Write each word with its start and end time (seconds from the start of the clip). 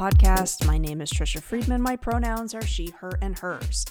podcast. 0.00 0.66
My 0.66 0.78
name 0.78 1.02
is 1.02 1.10
Trisha 1.10 1.42
Friedman. 1.42 1.82
My 1.82 1.94
pronouns 1.94 2.54
are 2.54 2.64
she, 2.64 2.88
her, 3.00 3.18
and 3.20 3.38
hers. 3.38 3.84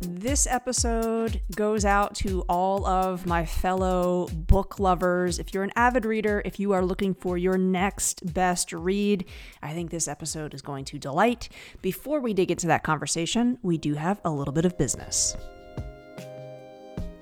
This 0.00 0.46
episode 0.46 1.40
goes 1.56 1.84
out 1.84 2.14
to 2.16 2.42
all 2.42 2.86
of 2.86 3.26
my 3.26 3.44
fellow 3.44 4.28
book 4.28 4.78
lovers. 4.78 5.40
If 5.40 5.52
you're 5.52 5.64
an 5.64 5.72
avid 5.74 6.04
reader, 6.04 6.40
if 6.44 6.60
you 6.60 6.70
are 6.70 6.84
looking 6.84 7.14
for 7.14 7.36
your 7.36 7.58
next 7.58 8.32
best 8.32 8.72
read, 8.72 9.24
I 9.60 9.72
think 9.72 9.90
this 9.90 10.06
episode 10.06 10.54
is 10.54 10.62
going 10.62 10.84
to 10.84 11.00
delight. 11.00 11.48
Before 11.82 12.20
we 12.20 12.32
dig 12.32 12.52
into 12.52 12.68
that 12.68 12.84
conversation, 12.84 13.58
we 13.60 13.76
do 13.76 13.94
have 13.94 14.20
a 14.24 14.30
little 14.30 14.54
bit 14.54 14.66
of 14.66 14.78
business. 14.78 15.36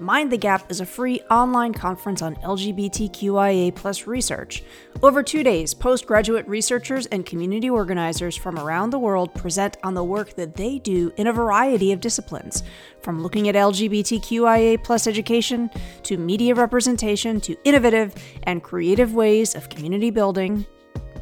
Mind 0.00 0.32
the 0.32 0.36
Gap 0.36 0.70
is 0.72 0.80
a 0.80 0.86
free 0.86 1.20
online 1.30 1.72
conference 1.72 2.20
on 2.20 2.34
LGBTQIA 2.36 4.06
research. 4.08 4.64
Over 5.02 5.22
two 5.22 5.44
days, 5.44 5.72
postgraduate 5.72 6.48
researchers 6.48 7.06
and 7.06 7.24
community 7.24 7.70
organizers 7.70 8.34
from 8.34 8.58
around 8.58 8.90
the 8.90 8.98
world 8.98 9.32
present 9.34 9.76
on 9.84 9.94
the 9.94 10.02
work 10.02 10.34
that 10.34 10.56
they 10.56 10.80
do 10.80 11.12
in 11.16 11.28
a 11.28 11.32
variety 11.32 11.92
of 11.92 12.00
disciplines, 12.00 12.64
from 13.02 13.22
looking 13.22 13.48
at 13.48 13.54
LGBTQIA 13.54 15.06
education 15.06 15.70
to 16.02 16.16
media 16.16 16.56
representation 16.56 17.40
to 17.42 17.56
innovative 17.64 18.14
and 18.42 18.64
creative 18.64 19.14
ways 19.14 19.54
of 19.54 19.68
community 19.68 20.10
building, 20.10 20.66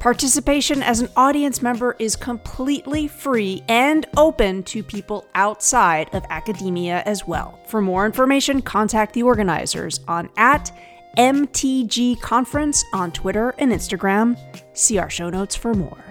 Participation 0.02 0.82
as 0.82 0.98
an 0.98 1.08
audience 1.16 1.62
member 1.62 1.94
is 2.00 2.16
completely 2.16 3.06
free 3.06 3.62
and 3.68 4.04
open 4.16 4.64
to 4.64 4.82
people 4.82 5.24
outside 5.36 6.12
of 6.12 6.24
academia 6.28 7.04
as 7.06 7.24
well. 7.24 7.60
For 7.68 7.80
more 7.80 8.04
information, 8.04 8.62
contact 8.62 9.12
the 9.12 9.22
organizers 9.22 10.00
on 10.08 10.28
at 10.36 10.76
MTG 11.16 12.20
Conference 12.20 12.82
on 12.92 13.12
Twitter 13.12 13.54
and 13.58 13.70
Instagram. 13.70 14.36
See 14.72 14.98
our 14.98 15.08
show 15.08 15.30
notes 15.30 15.54
for 15.54 15.72
more. 15.72 16.02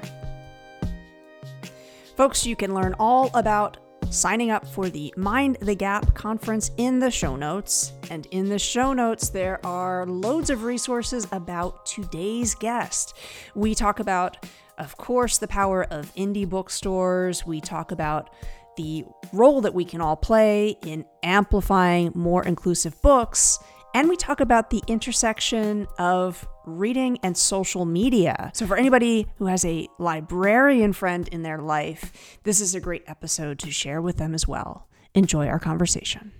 Folks, 2.15 2.45
you 2.45 2.55
can 2.55 2.73
learn 2.73 2.95
all 2.97 3.29
about 3.33 3.75
signing 4.11 4.51
up 4.51 4.67
for 4.67 4.89
the 4.89 5.13
Mind 5.15 5.57
the 5.61 5.73
Gap 5.73 6.13
conference 6.13 6.71
in 6.77 6.99
the 6.99 7.09
show 7.09 7.35
notes. 7.35 7.93
And 8.09 8.27
in 8.27 8.49
the 8.49 8.59
show 8.59 8.93
notes, 8.93 9.29
there 9.29 9.65
are 9.65 10.05
loads 10.05 10.49
of 10.49 10.63
resources 10.63 11.25
about 11.31 11.85
today's 11.85 12.53
guest. 12.53 13.15
We 13.55 13.73
talk 13.73 13.99
about, 13.99 14.45
of 14.77 14.97
course, 14.97 15.37
the 15.37 15.47
power 15.47 15.85
of 15.85 16.13
indie 16.15 16.47
bookstores. 16.47 17.45
We 17.45 17.61
talk 17.61 17.91
about 17.91 18.29
the 18.77 19.05
role 19.33 19.61
that 19.61 19.73
we 19.73 19.85
can 19.85 20.01
all 20.01 20.15
play 20.17 20.77
in 20.85 21.05
amplifying 21.23 22.11
more 22.13 22.43
inclusive 22.43 23.01
books 23.01 23.59
and 23.93 24.09
we 24.09 24.15
talk 24.15 24.39
about 24.39 24.69
the 24.69 24.81
intersection 24.87 25.87
of 25.97 26.47
reading 26.65 27.19
and 27.23 27.37
social 27.37 27.85
media. 27.85 28.51
So, 28.53 28.65
for 28.65 28.77
anybody 28.77 29.27
who 29.37 29.47
has 29.47 29.65
a 29.65 29.87
librarian 29.99 30.93
friend 30.93 31.27
in 31.29 31.43
their 31.43 31.59
life, 31.59 32.39
this 32.43 32.61
is 32.61 32.75
a 32.75 32.79
great 32.79 33.03
episode 33.07 33.59
to 33.59 33.71
share 33.71 34.01
with 34.01 34.17
them 34.17 34.33
as 34.33 34.47
well. 34.47 34.87
Enjoy 35.13 35.47
our 35.47 35.59
conversation. 35.59 36.31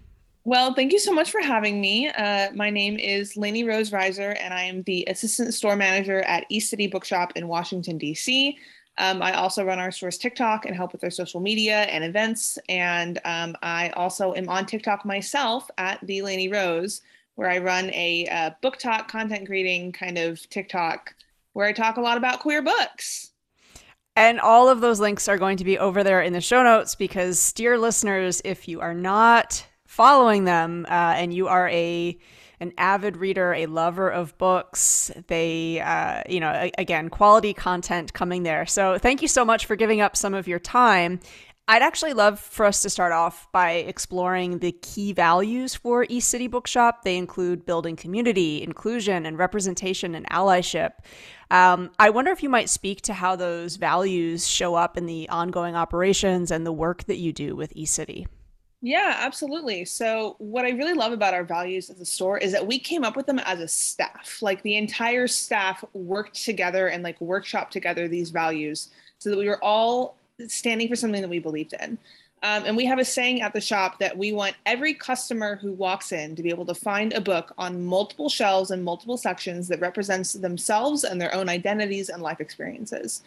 Well, 0.43 0.73
thank 0.73 0.91
you 0.91 0.99
so 0.99 1.13
much 1.13 1.29
for 1.29 1.41
having 1.41 1.79
me. 1.79 2.07
Uh, 2.09 2.51
my 2.53 2.71
name 2.71 2.97
is 2.97 3.37
Lainey 3.37 3.63
Rose 3.63 3.91
Reiser, 3.91 4.35
and 4.39 4.53
I 4.53 4.63
am 4.63 4.81
the 4.83 5.05
assistant 5.07 5.53
store 5.53 5.75
manager 5.75 6.21
at 6.21 6.45
East 6.49 6.69
City 6.69 6.87
Bookshop 6.87 7.33
in 7.35 7.47
Washington, 7.47 7.99
D.C. 7.99 8.57
Um, 8.97 9.21
I 9.21 9.33
also 9.33 9.63
run 9.63 9.77
our 9.77 9.91
store's 9.91 10.17
TikTok 10.17 10.65
and 10.65 10.75
help 10.75 10.93
with 10.93 11.01
their 11.01 11.11
social 11.11 11.41
media 11.41 11.81
and 11.83 12.03
events. 12.03 12.57
And 12.69 13.19
um, 13.23 13.55
I 13.61 13.89
also 13.91 14.33
am 14.33 14.49
on 14.49 14.65
TikTok 14.65 15.05
myself 15.05 15.69
at 15.77 15.99
the 16.07 16.21
Lainey 16.23 16.49
Rose 16.49 17.01
where 17.35 17.49
I 17.49 17.59
run 17.59 17.91
a 17.93 18.27
uh, 18.27 18.51
book 18.61 18.77
talk, 18.77 19.09
content 19.09 19.47
creating 19.47 19.91
kind 19.91 20.17
of 20.17 20.47
TikTok 20.49 21.15
where 21.53 21.65
I 21.65 21.73
talk 21.73 21.97
a 21.97 22.01
lot 22.01 22.17
about 22.17 22.39
queer 22.39 22.61
books. 22.61 23.31
And 24.15 24.39
all 24.39 24.69
of 24.69 24.81
those 24.81 24.99
links 24.99 25.27
are 25.27 25.37
going 25.37 25.57
to 25.57 25.63
be 25.63 25.79
over 25.79 26.03
there 26.03 26.21
in 26.21 26.33
the 26.33 26.41
show 26.41 26.63
notes 26.63 26.95
because, 26.95 27.53
dear 27.53 27.77
listeners, 27.77 28.41
if 28.43 28.67
you 28.67 28.81
are 28.81 28.93
not 28.93 29.65
following 29.87 30.43
them 30.43 30.85
uh, 30.89 31.13
and 31.17 31.33
you 31.33 31.47
are 31.47 31.69
a 31.69 32.17
an 32.61 32.71
avid 32.77 33.17
reader, 33.17 33.55
a 33.55 33.65
lover 33.65 34.07
of 34.07 34.37
books. 34.37 35.11
They, 35.27 35.81
uh, 35.81 36.21
you 36.29 36.39
know, 36.39 36.69
again, 36.77 37.09
quality 37.09 37.53
content 37.55 38.13
coming 38.13 38.43
there. 38.43 38.67
So 38.67 38.99
thank 38.99 39.23
you 39.23 39.27
so 39.27 39.43
much 39.43 39.65
for 39.65 39.75
giving 39.75 39.99
up 39.99 40.15
some 40.15 40.35
of 40.35 40.47
your 40.47 40.59
time. 40.59 41.19
I'd 41.71 41.83
actually 41.83 42.11
love 42.11 42.37
for 42.37 42.65
us 42.65 42.81
to 42.81 42.89
start 42.89 43.13
off 43.13 43.49
by 43.53 43.71
exploring 43.71 44.59
the 44.59 44.73
key 44.73 45.13
values 45.13 45.73
for 45.73 46.05
East 46.09 46.27
City 46.27 46.47
Bookshop. 46.47 47.05
They 47.05 47.15
include 47.15 47.65
building 47.65 47.95
community, 47.95 48.61
inclusion, 48.61 49.25
and 49.25 49.37
representation 49.37 50.13
and 50.13 50.29
allyship. 50.29 50.95
Um, 51.49 51.91
I 51.97 52.09
wonder 52.09 52.29
if 52.31 52.43
you 52.43 52.49
might 52.49 52.69
speak 52.69 52.99
to 53.03 53.13
how 53.13 53.37
those 53.37 53.77
values 53.77 54.45
show 54.45 54.75
up 54.75 54.97
in 54.97 55.05
the 55.05 55.29
ongoing 55.29 55.77
operations 55.77 56.51
and 56.51 56.65
the 56.65 56.73
work 56.73 57.05
that 57.05 57.19
you 57.19 57.31
do 57.31 57.55
with 57.55 57.71
East 57.73 57.93
City. 57.93 58.27
Yeah, 58.81 59.15
absolutely. 59.19 59.85
So, 59.85 60.35
what 60.39 60.65
I 60.65 60.71
really 60.71 60.93
love 60.93 61.13
about 61.13 61.33
our 61.33 61.45
values 61.45 61.89
at 61.89 61.97
the 61.97 62.05
store 62.05 62.37
is 62.37 62.51
that 62.51 62.67
we 62.67 62.79
came 62.79 63.05
up 63.05 63.15
with 63.15 63.27
them 63.27 63.39
as 63.39 63.61
a 63.61 63.67
staff. 63.69 64.39
Like 64.41 64.61
the 64.63 64.75
entire 64.75 65.25
staff 65.25 65.85
worked 65.93 66.43
together 66.43 66.89
and 66.89 67.01
like 67.01 67.21
workshop 67.21 67.71
together 67.71 68.09
these 68.09 68.29
values 68.29 68.89
so 69.19 69.29
that 69.29 69.39
we 69.39 69.47
were 69.47 69.63
all 69.63 70.17
standing 70.47 70.87
for 70.87 70.95
something 70.95 71.21
that 71.21 71.29
we 71.29 71.39
believed 71.39 71.73
in. 71.81 71.97
Um, 72.43 72.63
and 72.65 72.75
we 72.75 72.85
have 72.85 72.97
a 72.97 73.05
saying 73.05 73.41
at 73.41 73.53
the 73.53 73.61
shop 73.61 73.99
that 73.99 74.17
we 74.17 74.33
want 74.33 74.55
every 74.65 74.95
customer 74.95 75.57
who 75.57 75.73
walks 75.73 76.11
in 76.11 76.35
to 76.35 76.41
be 76.41 76.49
able 76.49 76.65
to 76.65 76.73
find 76.73 77.13
a 77.13 77.21
book 77.21 77.53
on 77.57 77.85
multiple 77.85 78.29
shelves 78.29 78.71
and 78.71 78.83
multiple 78.83 79.17
sections 79.17 79.67
that 79.67 79.79
represents 79.79 80.33
themselves 80.33 81.03
and 81.03 81.21
their 81.21 81.33
own 81.35 81.49
identities 81.49 82.09
and 82.09 82.23
life 82.23 82.41
experiences. 82.41 83.21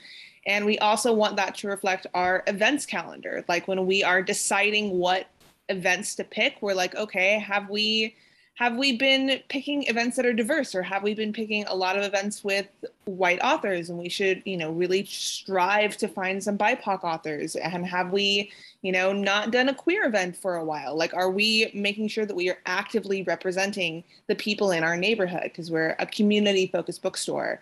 And 0.47 0.67
we 0.67 0.79
also 0.81 1.13
want 1.13 1.37
that 1.37 1.55
to 1.57 1.69
reflect 1.69 2.09
our 2.13 2.43
events 2.49 2.87
calendar. 2.87 3.45
Like 3.47 3.69
when 3.69 3.87
we 3.87 4.03
are 4.03 4.21
deciding 4.21 4.99
what 4.99 5.29
events 5.69 6.17
to 6.17 6.25
pick, 6.25 6.57
we're 6.61 6.75
like, 6.75 6.97
okay, 6.97 7.39
have 7.39 7.71
we 7.71 8.17
have 8.57 8.77
we 8.77 8.97
been 8.97 9.41
picking 9.49 9.83
events 9.85 10.17
that 10.17 10.25
are 10.25 10.33
diverse 10.33 10.77
or 10.77 10.83
have 10.83 11.03
we 11.03 11.13
been 11.13 11.33
picking 11.33 11.65
a 11.67 11.75
lot 11.75 11.99
of 11.99 12.05
events 12.05 12.45
with 12.45 12.69
white 13.05 13.41
authors? 13.43 13.91
And 13.91 13.99
we 13.99 14.09
should 14.09 14.43
you 14.45 14.57
know 14.57 14.71
really 14.71 15.05
strive 15.05 15.97
to 15.99 16.09
find 16.09 16.43
some 16.43 16.57
bipoc 16.57 17.03
authors. 17.03 17.57
And 17.57 17.85
have 17.85 18.13
we 18.13 18.53
you 18.83 18.93
know 18.93 19.13
not 19.13 19.51
done 19.51 19.69
a 19.69 19.75
queer 19.75 20.07
event 20.07 20.37
for 20.37 20.57
a 20.57 20.65
while? 20.65 20.97
Like 20.97 21.15
are 21.15 21.31
we 21.31 21.71
making 21.75 22.09
sure 22.09 22.27
that 22.27 22.37
we 22.37 22.49
are 22.49 22.59
actively 22.67 23.25
representing 23.25 24.05
the 24.29 24.37
people 24.37 24.71
in 24.71 24.85
our 24.85 24.97
neighborhood? 24.97 25.45
Because 25.45 25.71
we're 25.71 25.97
a 25.99 26.07
community 26.07 26.69
focused 26.69 27.03
bookstore. 27.03 27.61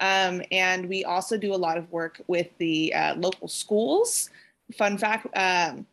Um, 0.00 0.42
and 0.50 0.88
we 0.88 1.04
also 1.04 1.38
do 1.38 1.54
a 1.54 1.56
lot 1.56 1.78
of 1.78 1.90
work 1.90 2.20
with 2.26 2.48
the 2.58 2.92
uh, 2.92 3.14
local 3.14 3.48
schools. 3.48 4.28
Fun 4.76 4.98
fact 4.98 5.26
um, 5.36 5.86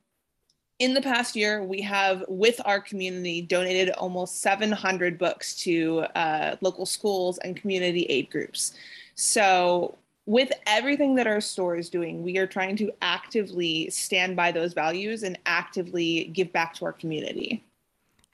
in 0.82 0.96
the 0.96 1.02
past 1.02 1.36
year, 1.36 1.64
we 1.64 1.80
have, 1.82 2.26
with 2.28 2.60
our 2.66 2.82
community, 2.82 3.40
donated 3.40 3.92
almost 3.92 4.42
700 4.42 5.20
books 5.20 5.56
to 5.58 6.00
uh, 6.16 6.56
local 6.62 6.88
schools 6.88 7.38
and 7.38 7.56
community 7.56 8.06
aid 8.06 8.32
groups. 8.32 8.74
So, 9.14 9.96
with 10.26 10.52
everything 10.66 11.14
that 11.16 11.28
our 11.28 11.40
store 11.40 11.76
is 11.76 11.88
doing, 11.88 12.24
we 12.24 12.40
are 12.40 12.48
trying 12.48 12.78
to 12.78 12.92
actively 13.04 13.92
stand 13.92 14.36
by 14.36 14.52
those 14.52 14.74
values 14.74 15.22
and 15.22 15.38
actively 15.46 16.32
give 16.34 16.52
back 16.52 16.74
to 16.76 16.86
our 16.86 16.94
community. 16.94 17.64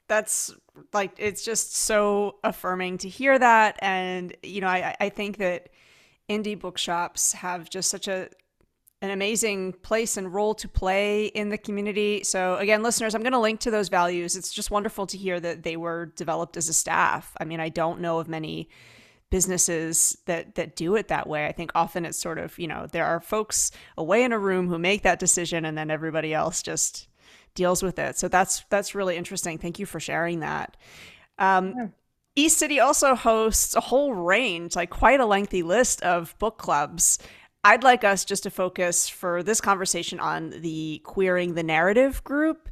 That's 0.06 0.54
like, 0.94 1.12
it's 1.18 1.44
just 1.44 1.76
so 1.76 2.36
affirming 2.44 2.96
to 2.98 3.10
hear 3.10 3.38
that. 3.38 3.78
And, 3.82 4.34
you 4.42 4.62
know, 4.62 4.68
I, 4.68 4.96
I 4.98 5.10
think 5.10 5.36
that 5.36 5.68
indie 6.30 6.58
bookshops 6.58 7.34
have 7.34 7.68
just 7.68 7.90
such 7.90 8.08
a 8.08 8.30
an 9.00 9.10
amazing 9.10 9.74
place 9.74 10.16
and 10.16 10.32
role 10.34 10.54
to 10.54 10.68
play 10.68 11.26
in 11.26 11.50
the 11.50 11.58
community. 11.58 12.24
So, 12.24 12.56
again, 12.56 12.82
listeners, 12.82 13.14
I'm 13.14 13.22
going 13.22 13.32
to 13.32 13.38
link 13.38 13.60
to 13.60 13.70
those 13.70 13.88
values. 13.88 14.36
It's 14.36 14.52
just 14.52 14.70
wonderful 14.70 15.06
to 15.06 15.16
hear 15.16 15.38
that 15.38 15.62
they 15.62 15.76
were 15.76 16.06
developed 16.16 16.56
as 16.56 16.68
a 16.68 16.72
staff. 16.72 17.36
I 17.40 17.44
mean, 17.44 17.60
I 17.60 17.68
don't 17.68 18.00
know 18.00 18.18
of 18.18 18.28
many 18.28 18.68
businesses 19.30 20.16
that 20.24 20.54
that 20.54 20.74
do 20.74 20.96
it 20.96 21.08
that 21.08 21.28
way. 21.28 21.46
I 21.46 21.52
think 21.52 21.70
often 21.74 22.04
it's 22.04 22.18
sort 22.18 22.38
of, 22.38 22.58
you 22.58 22.66
know, 22.66 22.86
there 22.90 23.04
are 23.04 23.20
folks 23.20 23.70
away 23.96 24.24
in 24.24 24.32
a 24.32 24.38
room 24.38 24.68
who 24.68 24.78
make 24.78 25.02
that 25.02 25.18
decision 25.18 25.64
and 25.64 25.76
then 25.76 25.90
everybody 25.90 26.32
else 26.32 26.62
just 26.62 27.08
deals 27.54 27.82
with 27.82 27.98
it. 27.98 28.18
So 28.18 28.28
that's 28.28 28.64
that's 28.70 28.94
really 28.94 29.16
interesting. 29.16 29.58
Thank 29.58 29.78
you 29.78 29.86
for 29.86 30.00
sharing 30.00 30.40
that. 30.40 30.76
Um, 31.38 31.74
yeah. 31.76 31.86
East 32.36 32.58
City 32.58 32.78
also 32.78 33.16
hosts 33.16 33.74
a 33.74 33.80
whole 33.80 34.14
range, 34.14 34.76
like 34.76 34.90
quite 34.90 35.18
a 35.20 35.26
lengthy 35.26 35.62
list 35.62 36.00
of 36.02 36.38
book 36.38 36.56
clubs. 36.56 37.18
I'd 37.64 37.82
like 37.82 38.04
us 38.04 38.24
just 38.24 38.44
to 38.44 38.50
focus 38.50 39.08
for 39.08 39.42
this 39.42 39.60
conversation 39.60 40.20
on 40.20 40.50
the 40.50 41.02
Queering 41.04 41.54
the 41.54 41.62
Narrative 41.62 42.22
group. 42.22 42.68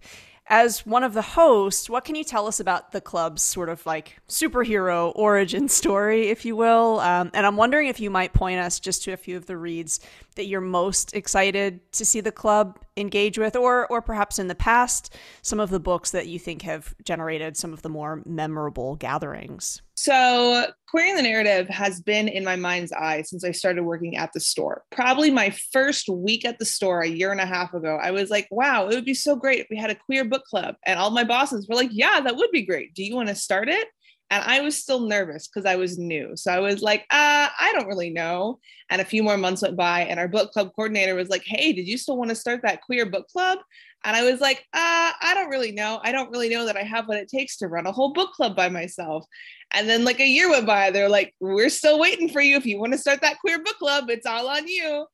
As 0.48 0.86
one 0.86 1.02
of 1.02 1.12
the 1.12 1.22
hosts, 1.22 1.90
what 1.90 2.04
can 2.04 2.14
you 2.14 2.22
tell 2.22 2.46
us 2.46 2.60
about 2.60 2.92
the 2.92 3.00
club's 3.00 3.42
sort 3.42 3.68
of 3.68 3.84
like 3.84 4.20
superhero 4.28 5.12
origin 5.16 5.68
story, 5.68 6.28
if 6.28 6.44
you 6.44 6.54
will? 6.54 7.00
Um, 7.00 7.32
and 7.34 7.44
I'm 7.44 7.56
wondering 7.56 7.88
if 7.88 7.98
you 7.98 8.10
might 8.10 8.32
point 8.32 8.60
us 8.60 8.78
just 8.78 9.02
to 9.04 9.12
a 9.12 9.16
few 9.16 9.36
of 9.36 9.46
the 9.46 9.56
reads 9.56 9.98
that 10.36 10.46
you're 10.46 10.60
most 10.60 11.14
excited 11.14 11.80
to 11.92 12.04
see 12.04 12.20
the 12.20 12.32
club 12.32 12.78
engage 12.96 13.38
with 13.38 13.56
or 13.56 13.86
or 13.88 14.00
perhaps 14.00 14.38
in 14.38 14.48
the 14.48 14.54
past 14.54 15.14
some 15.42 15.60
of 15.60 15.68
the 15.68 15.80
books 15.80 16.12
that 16.12 16.28
you 16.28 16.38
think 16.38 16.62
have 16.62 16.94
generated 17.04 17.56
some 17.56 17.72
of 17.72 17.82
the 17.82 17.88
more 17.88 18.22
memorable 18.24 18.96
gatherings? 18.96 19.82
So 19.96 20.66
queering 20.88 21.16
the 21.16 21.22
narrative 21.22 21.68
has 21.68 22.00
been 22.00 22.28
in 22.28 22.44
my 22.44 22.56
mind's 22.56 22.92
eye 22.92 23.22
since 23.22 23.44
i 23.44 23.50
started 23.50 23.82
working 23.82 24.16
at 24.16 24.32
the 24.32 24.40
store. 24.40 24.82
Probably 24.90 25.30
my 25.30 25.50
first 25.72 26.08
week 26.08 26.44
at 26.44 26.58
the 26.58 26.64
store 26.64 27.00
a 27.00 27.08
year 27.08 27.32
and 27.32 27.40
a 27.40 27.46
half 27.46 27.74
ago 27.74 27.98
i 28.02 28.10
was 28.10 28.30
like 28.30 28.46
wow 28.50 28.88
it 28.88 28.94
would 28.94 29.04
be 29.04 29.14
so 29.14 29.36
great 29.36 29.60
if 29.60 29.66
we 29.70 29.76
had 29.76 29.90
a 29.90 29.94
queer 29.94 30.24
book 30.24 30.44
club. 30.44 30.76
And 30.84 30.98
all 30.98 31.10
my 31.10 31.24
bosses 31.24 31.68
were 31.68 31.76
like 31.76 31.90
yeah 31.92 32.20
that 32.20 32.36
would 32.36 32.50
be 32.50 32.62
great. 32.62 32.94
Do 32.94 33.04
you 33.04 33.14
want 33.14 33.28
to 33.28 33.34
start 33.34 33.68
it 33.68 33.88
and 34.31 34.43
I 34.44 34.61
was 34.61 34.76
still 34.76 35.00
nervous 35.00 35.46
because 35.46 35.67
I 35.67 35.76
was 35.76 35.99
new. 35.99 36.37
So 36.37 36.50
I 36.50 36.58
was 36.58 36.82
like, 36.82 37.02
uh, 37.11 37.49
I 37.58 37.73
don't 37.75 37.87
really 37.87 38.11
know. 38.11 38.58
And 38.90 39.00
a 39.00 39.05
few 39.05 39.23
more 39.23 39.37
months 39.37 39.62
went 39.62 39.76
by, 39.76 40.02
and 40.02 40.19
our 40.19 40.28
book 40.28 40.52
club 40.52 40.73
coordinator 40.75 41.14
was 41.14 41.28
like, 41.28 41.44
Hey, 41.44 41.73
did 41.73 41.87
you 41.87 41.96
still 41.96 42.17
want 42.17 42.31
to 42.31 42.37
start 42.37 42.62
that 42.62 42.82
queer 42.82 43.06
book 43.06 43.28
club? 43.28 43.58
And 44.05 44.17
I 44.17 44.31
was 44.31 44.40
like, 44.40 44.58
uh, 44.73 45.12
I 45.20 45.32
don't 45.34 45.50
really 45.50 45.73
know. 45.73 46.00
I 46.02 46.12
don't 46.12 46.31
really 46.31 46.49
know 46.49 46.67
that 46.67 46.76
I 46.76 46.82
have 46.82 47.08
what 47.08 47.19
it 47.19 47.28
takes 47.28 47.56
to 47.58 47.69
run 47.69 47.87
a 47.87 47.93
whole 47.93 48.12
book 48.12 48.32
club 48.32 48.55
by 48.55 48.69
myself. 48.69 49.25
And 49.73 49.88
then, 49.88 50.05
like, 50.05 50.20
a 50.20 50.26
year 50.26 50.49
went 50.49 50.67
by. 50.67 50.90
They're 50.90 51.08
like, 51.08 51.34
We're 51.40 51.70
still 51.70 51.99
waiting 51.99 52.29
for 52.29 52.40
you. 52.40 52.56
If 52.56 52.67
you 52.67 52.79
want 52.79 52.93
to 52.93 52.99
start 52.99 53.20
that 53.22 53.38
queer 53.40 53.58
book 53.58 53.79
club, 53.79 54.11
it's 54.11 54.26
all 54.26 54.49
on 54.49 54.67
you. 54.67 55.06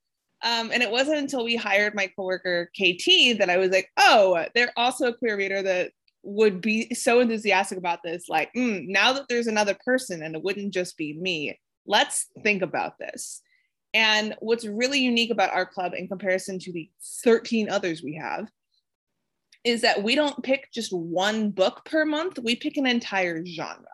Um, 0.45 0.71
and 0.73 0.83
it 0.83 0.91
wasn't 0.91 1.19
until 1.19 1.45
we 1.45 1.55
hired 1.55 1.95
my 1.95 2.09
coworker 2.09 2.69
KT 2.75 3.39
that 3.39 3.49
I 3.49 3.59
was 3.59 3.71
like, 3.71 3.89
oh, 3.97 4.45
they're 4.55 4.73
also 4.77 5.09
a 5.09 5.15
queer 5.15 5.37
reader 5.37 5.63
that 5.63 5.93
would 6.23 6.61
be 6.61 6.95
so 6.95 7.21
enthusiastic 7.21 7.79
about 7.79 8.01
this 8.05 8.29
like 8.29 8.51
mm, 8.57 8.87
now 8.87 9.13
that 9.13 9.25
there's 9.29 9.49
another 9.49 9.77
person 9.85 10.23
and 10.23 10.37
it 10.37 10.43
wouldn't 10.43 10.73
just 10.73 10.97
be 10.97 11.15
me 11.15 11.59
let's 11.87 12.27
think 12.43 12.63
about 12.63 12.99
this. 12.99 13.41
And 13.95 14.35
what's 14.41 14.65
really 14.65 15.01
unique 15.01 15.31
about 15.31 15.53
our 15.53 15.67
club 15.67 15.93
in 15.95 16.09
comparison 16.09 16.59
to 16.61 16.73
the 16.73 16.91
13 17.25 17.69
others 17.69 18.03
we 18.03 18.15
have 18.15 18.49
is 19.65 19.83
that 19.83 20.03
we 20.03 20.15
don't 20.15 20.43
pick 20.43 20.73
just 20.73 20.93
one 20.93 21.51
book 21.51 21.85
per 21.85 22.05
month 22.05 22.39
we 22.43 22.57
pick 22.57 22.77
an 22.77 22.87
entire 22.87 23.45
genre. 23.45 23.87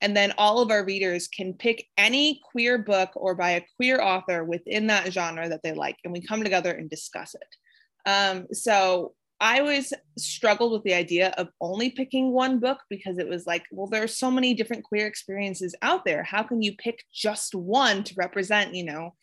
And 0.00 0.16
then 0.16 0.34
all 0.36 0.60
of 0.60 0.70
our 0.70 0.84
readers 0.84 1.28
can 1.28 1.54
pick 1.54 1.86
any 1.96 2.40
queer 2.50 2.78
book 2.78 3.10
or 3.14 3.34
by 3.34 3.50
a 3.50 3.62
queer 3.76 4.02
author 4.02 4.44
within 4.44 4.86
that 4.88 5.12
genre 5.12 5.48
that 5.48 5.62
they 5.62 5.72
like 5.72 5.96
and 6.04 6.12
we 6.12 6.20
come 6.20 6.42
together 6.42 6.72
and 6.72 6.90
discuss 6.90 7.34
it. 7.34 8.08
Um, 8.08 8.46
so 8.52 9.14
I 9.44 9.60
always 9.60 9.92
struggled 10.16 10.72
with 10.72 10.84
the 10.84 10.94
idea 10.94 11.34
of 11.36 11.50
only 11.60 11.90
picking 11.90 12.32
one 12.32 12.60
book 12.60 12.78
because 12.88 13.18
it 13.18 13.28
was 13.28 13.46
like, 13.46 13.62
well, 13.70 13.86
there 13.86 14.02
are 14.02 14.08
so 14.08 14.30
many 14.30 14.54
different 14.54 14.84
queer 14.84 15.06
experiences 15.06 15.74
out 15.82 16.06
there. 16.06 16.22
How 16.22 16.42
can 16.42 16.62
you 16.62 16.74
pick 16.74 17.04
just 17.12 17.54
one 17.54 18.04
to 18.04 18.14
represent, 18.16 18.74
you 18.74 18.86
know, 18.86 19.14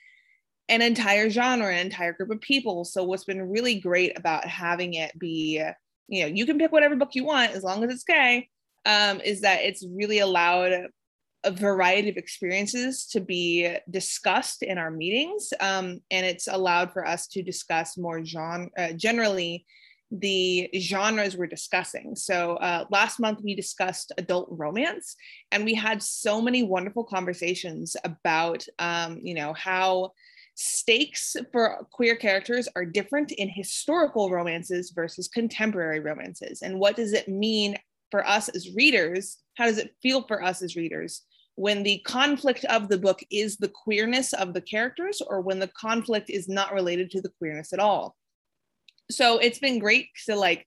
an 0.70 0.84
entire 0.84 1.32
genre, 1.32 1.74
an 1.74 1.88
entire 1.88 2.14
group 2.14 2.30
of 2.30 2.40
people? 2.40 2.86
So, 2.86 3.04
what's 3.04 3.24
been 3.24 3.50
really 3.50 3.80
great 3.80 4.16
about 4.16 4.46
having 4.46 4.94
it 4.94 5.18
be, 5.18 5.60
you 6.08 6.22
know, 6.22 6.28
you 6.28 6.46
can 6.46 6.60
pick 6.60 6.72
whatever 6.72 6.96
book 6.96 7.16
you 7.16 7.26
want 7.26 7.54
as 7.54 7.64
long 7.64 7.84
as 7.84 7.92
it's 7.92 8.04
gay, 8.04 8.48
um, 8.86 9.22
is 9.22 9.42
that 9.42 9.64
it's 9.64 9.84
really 9.90 10.20
allowed 10.20 10.86
a 11.44 11.50
variety 11.50 12.10
of 12.10 12.18
experiences 12.18 13.08
to 13.08 13.22
be 13.22 13.76
discussed 13.90 14.62
in 14.62 14.78
our 14.78 14.92
meetings. 14.92 15.52
Um, 15.60 16.02
and 16.12 16.28
it's 16.28 16.48
allowed 16.48 16.94
for 16.94 17.08
us 17.08 17.26
to 17.30 17.42
discuss 17.42 17.98
more 17.98 18.24
genre, 18.24 18.70
uh, 18.78 18.92
generally 18.94 19.66
the 20.12 20.70
genres 20.78 21.38
we're 21.38 21.48
discussing. 21.48 22.16
So 22.16 22.58
uh, 22.58 22.86
last 22.90 23.20
month 23.20 23.40
we 23.44 23.56
discussed 23.56 24.12
adult 24.18 24.48
romance, 24.52 25.16
and 25.52 25.64
we 25.64 25.74
had 25.74 26.04
so 26.04 26.42
many 26.42 26.64
wonderful 26.64 27.04
conversations 27.04 27.96
about, 28.04 28.66
um, 28.80 29.20
you 29.24 29.34
know, 29.34 29.54
how 29.54 30.12
stakes 30.56 31.38
for 31.52 31.88
queer 31.92 32.16
characters 32.16 32.68
are 32.76 32.86
different 32.86 33.32
in 33.32 33.50
historical 33.50 34.30
romances 34.30 34.92
versus 34.92 35.30
contemporary 35.30 36.02
romances, 36.02 36.62
and 36.62 36.78
what 36.78 36.96
does 36.96 37.14
it 37.14 37.30
mean 37.30 37.78
for 38.10 38.28
us 38.28 38.50
as 38.50 38.76
readers? 38.76 39.38
How 39.56 39.66
does 39.66 39.78
it 39.78 39.96
feel 40.02 40.24
for 40.28 40.44
us 40.44 40.62
as 40.62 40.76
readers? 40.76 41.24
when 41.56 41.84
the 41.84 42.00
conflict 42.06 42.64
of 42.66 42.88
the 42.88 42.98
book 42.98 43.20
is 43.30 43.58
the 43.58 43.68
queerness 43.68 44.32
of 44.34 44.54
the 44.54 44.62
characters 44.62 45.22
or 45.28 45.42
when 45.42 45.60
the 45.60 45.68
conflict 45.68 46.30
is 46.30 46.48
not 46.48 46.74
related 46.74 47.12
to 47.12 47.22
the 47.22 47.32
queerness 47.38 47.74
at 47.74 47.80
all 47.80 48.16
so 49.12 49.38
it's 49.38 49.60
been 49.60 49.80
great 49.80 50.10
to 50.26 50.36
like 50.36 50.66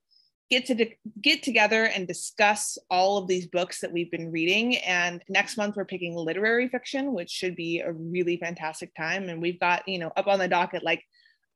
get 0.49 0.65
to 0.67 0.87
get 1.21 1.43
together 1.43 1.85
and 1.85 2.07
discuss 2.07 2.77
all 2.91 3.17
of 3.17 3.27
these 3.27 3.47
books 3.47 3.81
that 3.81 3.91
we've 3.91 4.11
been 4.11 4.31
reading. 4.31 4.77
And 4.77 5.23
next 5.27 5.57
month 5.57 5.75
we're 5.75 5.85
picking 5.85 6.15
literary 6.15 6.67
fiction 6.67 7.13
which 7.13 7.31
should 7.31 7.55
be 7.55 7.79
a 7.79 7.91
really 7.91 8.37
fantastic 8.37 8.95
time. 8.95 9.29
And 9.29 9.41
we've 9.41 9.59
got 9.59 9.87
you 9.87 9.99
know 9.99 10.11
up 10.15 10.27
on 10.27 10.39
the 10.39 10.47
docket 10.47 10.83
like 10.83 11.03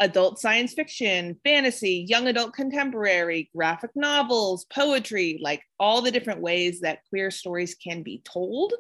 adult 0.02 0.40
science 0.40 0.74
fiction 0.74 1.38
fantasy 1.44 2.06
young 2.08 2.28
adult 2.28 2.54
contemporary 2.54 3.50
graphic 3.54 3.92
novels 3.96 4.66
poetry 4.74 5.38
like 5.42 5.62
all 5.78 6.02
the 6.02 6.10
different 6.10 6.40
ways 6.40 6.80
that 6.80 7.00
queer 7.10 7.30
stories 7.30 7.76
can 7.76 8.02
be 8.02 8.22
told. 8.24 8.74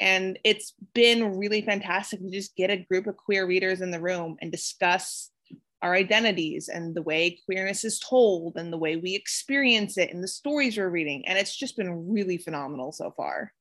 And 0.00 0.38
it's 0.44 0.74
been 0.94 1.36
really 1.36 1.62
fantastic 1.62 2.20
to 2.20 2.30
just 2.30 2.54
get 2.54 2.70
a 2.70 2.76
group 2.76 3.08
of 3.08 3.16
queer 3.16 3.46
readers 3.46 3.80
in 3.80 3.90
the 3.90 4.00
room 4.00 4.36
and 4.40 4.52
discuss 4.52 5.30
our 5.82 5.94
identities 5.94 6.68
and 6.68 6.94
the 6.94 7.02
way 7.02 7.38
queerness 7.44 7.84
is 7.84 8.00
told 8.00 8.56
and 8.56 8.72
the 8.72 8.78
way 8.78 8.96
we 8.96 9.14
experience 9.14 9.96
it 9.96 10.12
and 10.12 10.22
the 10.22 10.28
stories 10.28 10.76
we're 10.76 10.88
reading. 10.88 11.26
And 11.26 11.38
it's 11.38 11.56
just 11.56 11.76
been 11.76 12.10
really 12.10 12.36
phenomenal 12.36 12.92
so 12.92 13.12
far. 13.12 13.52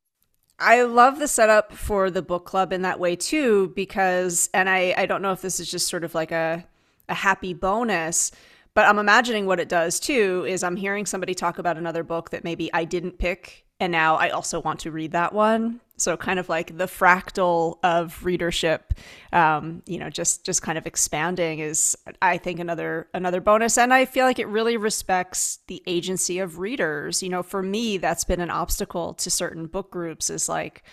I 0.59 0.81
love 0.83 1.19
the 1.19 1.27
setup 1.27 1.73
for 1.73 2.09
the 2.09 2.23
book 2.23 2.45
club 2.45 2.73
in 2.73 2.81
that 2.81 2.99
way 2.99 3.15
too, 3.15 3.71
because, 3.75 4.49
and 4.55 4.67
I, 4.67 4.95
I 4.97 5.05
don't 5.05 5.21
know 5.21 5.31
if 5.31 5.41
this 5.41 5.59
is 5.59 5.69
just 5.69 5.87
sort 5.87 6.03
of 6.03 6.15
like 6.15 6.31
a, 6.31 6.65
a 7.07 7.13
happy 7.13 7.53
bonus, 7.53 8.31
but 8.73 8.85
I'm 8.85 8.97
imagining 8.97 9.45
what 9.45 9.59
it 9.59 9.69
does 9.69 9.99
too 9.99 10.45
is 10.47 10.63
I'm 10.63 10.75
hearing 10.75 11.05
somebody 11.05 11.35
talk 11.35 11.59
about 11.59 11.77
another 11.77 12.03
book 12.03 12.31
that 12.31 12.43
maybe 12.43 12.73
I 12.73 12.85
didn't 12.85 13.19
pick 13.19 13.66
and 13.79 13.91
now 13.91 14.15
I 14.15 14.29
also 14.29 14.59
want 14.59 14.79
to 14.81 14.91
read 14.91 15.11
that 15.11 15.33
one. 15.33 15.81
So 15.99 16.15
kind 16.15 16.37
of 16.37 16.47
like 16.47 16.77
the 16.77 16.85
fractal 16.85 17.79
of 17.83 18.23
readership, 18.23 18.93
um, 19.33 19.81
you 19.87 19.97
know, 19.97 20.11
just 20.11 20.45
just 20.45 20.61
kind 20.61 20.77
of 20.77 20.85
expanding 20.85 21.59
is, 21.59 21.97
I 22.21 22.37
think, 22.37 22.59
another 22.59 23.07
another 23.15 23.41
bonus. 23.41 23.77
And 23.79 23.91
I 23.91 24.05
feel 24.05 24.25
like 24.25 24.37
it 24.37 24.47
really 24.47 24.77
respects 24.77 25.59
the 25.67 25.81
agency 25.87 26.37
of 26.37 26.59
readers. 26.59 27.23
You 27.23 27.29
know, 27.29 27.41
for 27.41 27.63
me, 27.63 27.97
that's 27.97 28.23
been 28.23 28.41
an 28.41 28.51
obstacle 28.51 29.15
to 29.15 29.31
certain 29.31 29.65
book 29.65 29.89
groups. 29.89 30.29
Is 30.29 30.47
like 30.47 30.83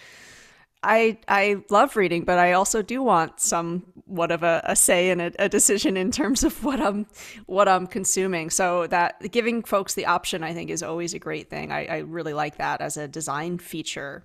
I 0.84 1.18
I 1.28 1.62
love 1.70 1.96
reading, 1.96 2.24
but 2.24 2.38
I 2.38 2.52
also 2.52 2.82
do 2.82 3.02
want 3.02 3.40
somewhat 3.40 4.30
of 4.30 4.42
a, 4.42 4.60
a 4.64 4.76
say 4.76 5.10
in 5.10 5.20
a, 5.20 5.32
a, 5.38 5.48
decision 5.48 5.96
in 5.96 6.10
terms 6.10 6.44
of 6.44 6.62
what 6.62 6.80
I'm 6.80 7.06
what 7.46 7.68
I'm 7.68 7.86
consuming. 7.86 8.50
So 8.50 8.86
that 8.88 9.32
giving 9.32 9.62
folks 9.62 9.94
the 9.94 10.06
option, 10.06 10.44
I 10.44 10.52
think, 10.52 10.70
is 10.70 10.82
always 10.82 11.14
a 11.14 11.18
great 11.18 11.50
thing. 11.50 11.72
I, 11.72 11.86
I 11.86 11.98
really 11.98 12.34
like 12.34 12.58
that 12.58 12.80
as 12.80 12.96
a 12.96 13.08
design 13.08 13.58
feature. 13.58 14.24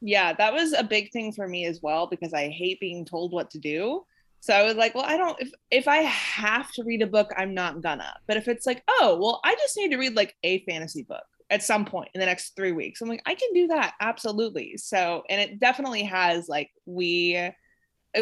Yeah, 0.00 0.32
that 0.32 0.52
was 0.52 0.72
a 0.72 0.82
big 0.84 1.12
thing 1.12 1.32
for 1.32 1.46
me 1.46 1.66
as 1.66 1.80
well 1.82 2.06
because 2.06 2.32
I 2.32 2.48
hate 2.48 2.80
being 2.80 3.04
told 3.04 3.32
what 3.32 3.50
to 3.50 3.58
do. 3.58 4.04
So 4.40 4.52
I 4.54 4.64
was 4.64 4.74
like, 4.74 4.94
well, 4.94 5.04
I 5.06 5.16
don't 5.16 5.40
if 5.40 5.52
if 5.70 5.88
I 5.88 5.98
have 5.98 6.70
to 6.72 6.84
read 6.84 7.02
a 7.02 7.06
book, 7.06 7.30
I'm 7.36 7.54
not 7.54 7.80
gonna. 7.80 8.14
But 8.26 8.36
if 8.36 8.48
it's 8.48 8.66
like, 8.66 8.82
oh, 8.88 9.18
well, 9.20 9.40
I 9.44 9.54
just 9.56 9.76
need 9.76 9.90
to 9.90 9.98
read 9.98 10.16
like 10.16 10.34
a 10.42 10.64
fantasy 10.64 11.02
book 11.02 11.24
at 11.52 11.62
some 11.62 11.84
point 11.84 12.08
in 12.14 12.20
the 12.20 12.26
next 12.26 12.56
three 12.56 12.72
weeks. 12.72 13.00
I'm 13.00 13.08
like, 13.08 13.22
I 13.26 13.34
can 13.34 13.52
do 13.52 13.68
that. 13.68 13.94
Absolutely. 14.00 14.78
So, 14.78 15.22
and 15.28 15.38
it 15.38 15.60
definitely 15.60 16.02
has 16.04 16.48
like, 16.48 16.70
we, 16.86 17.50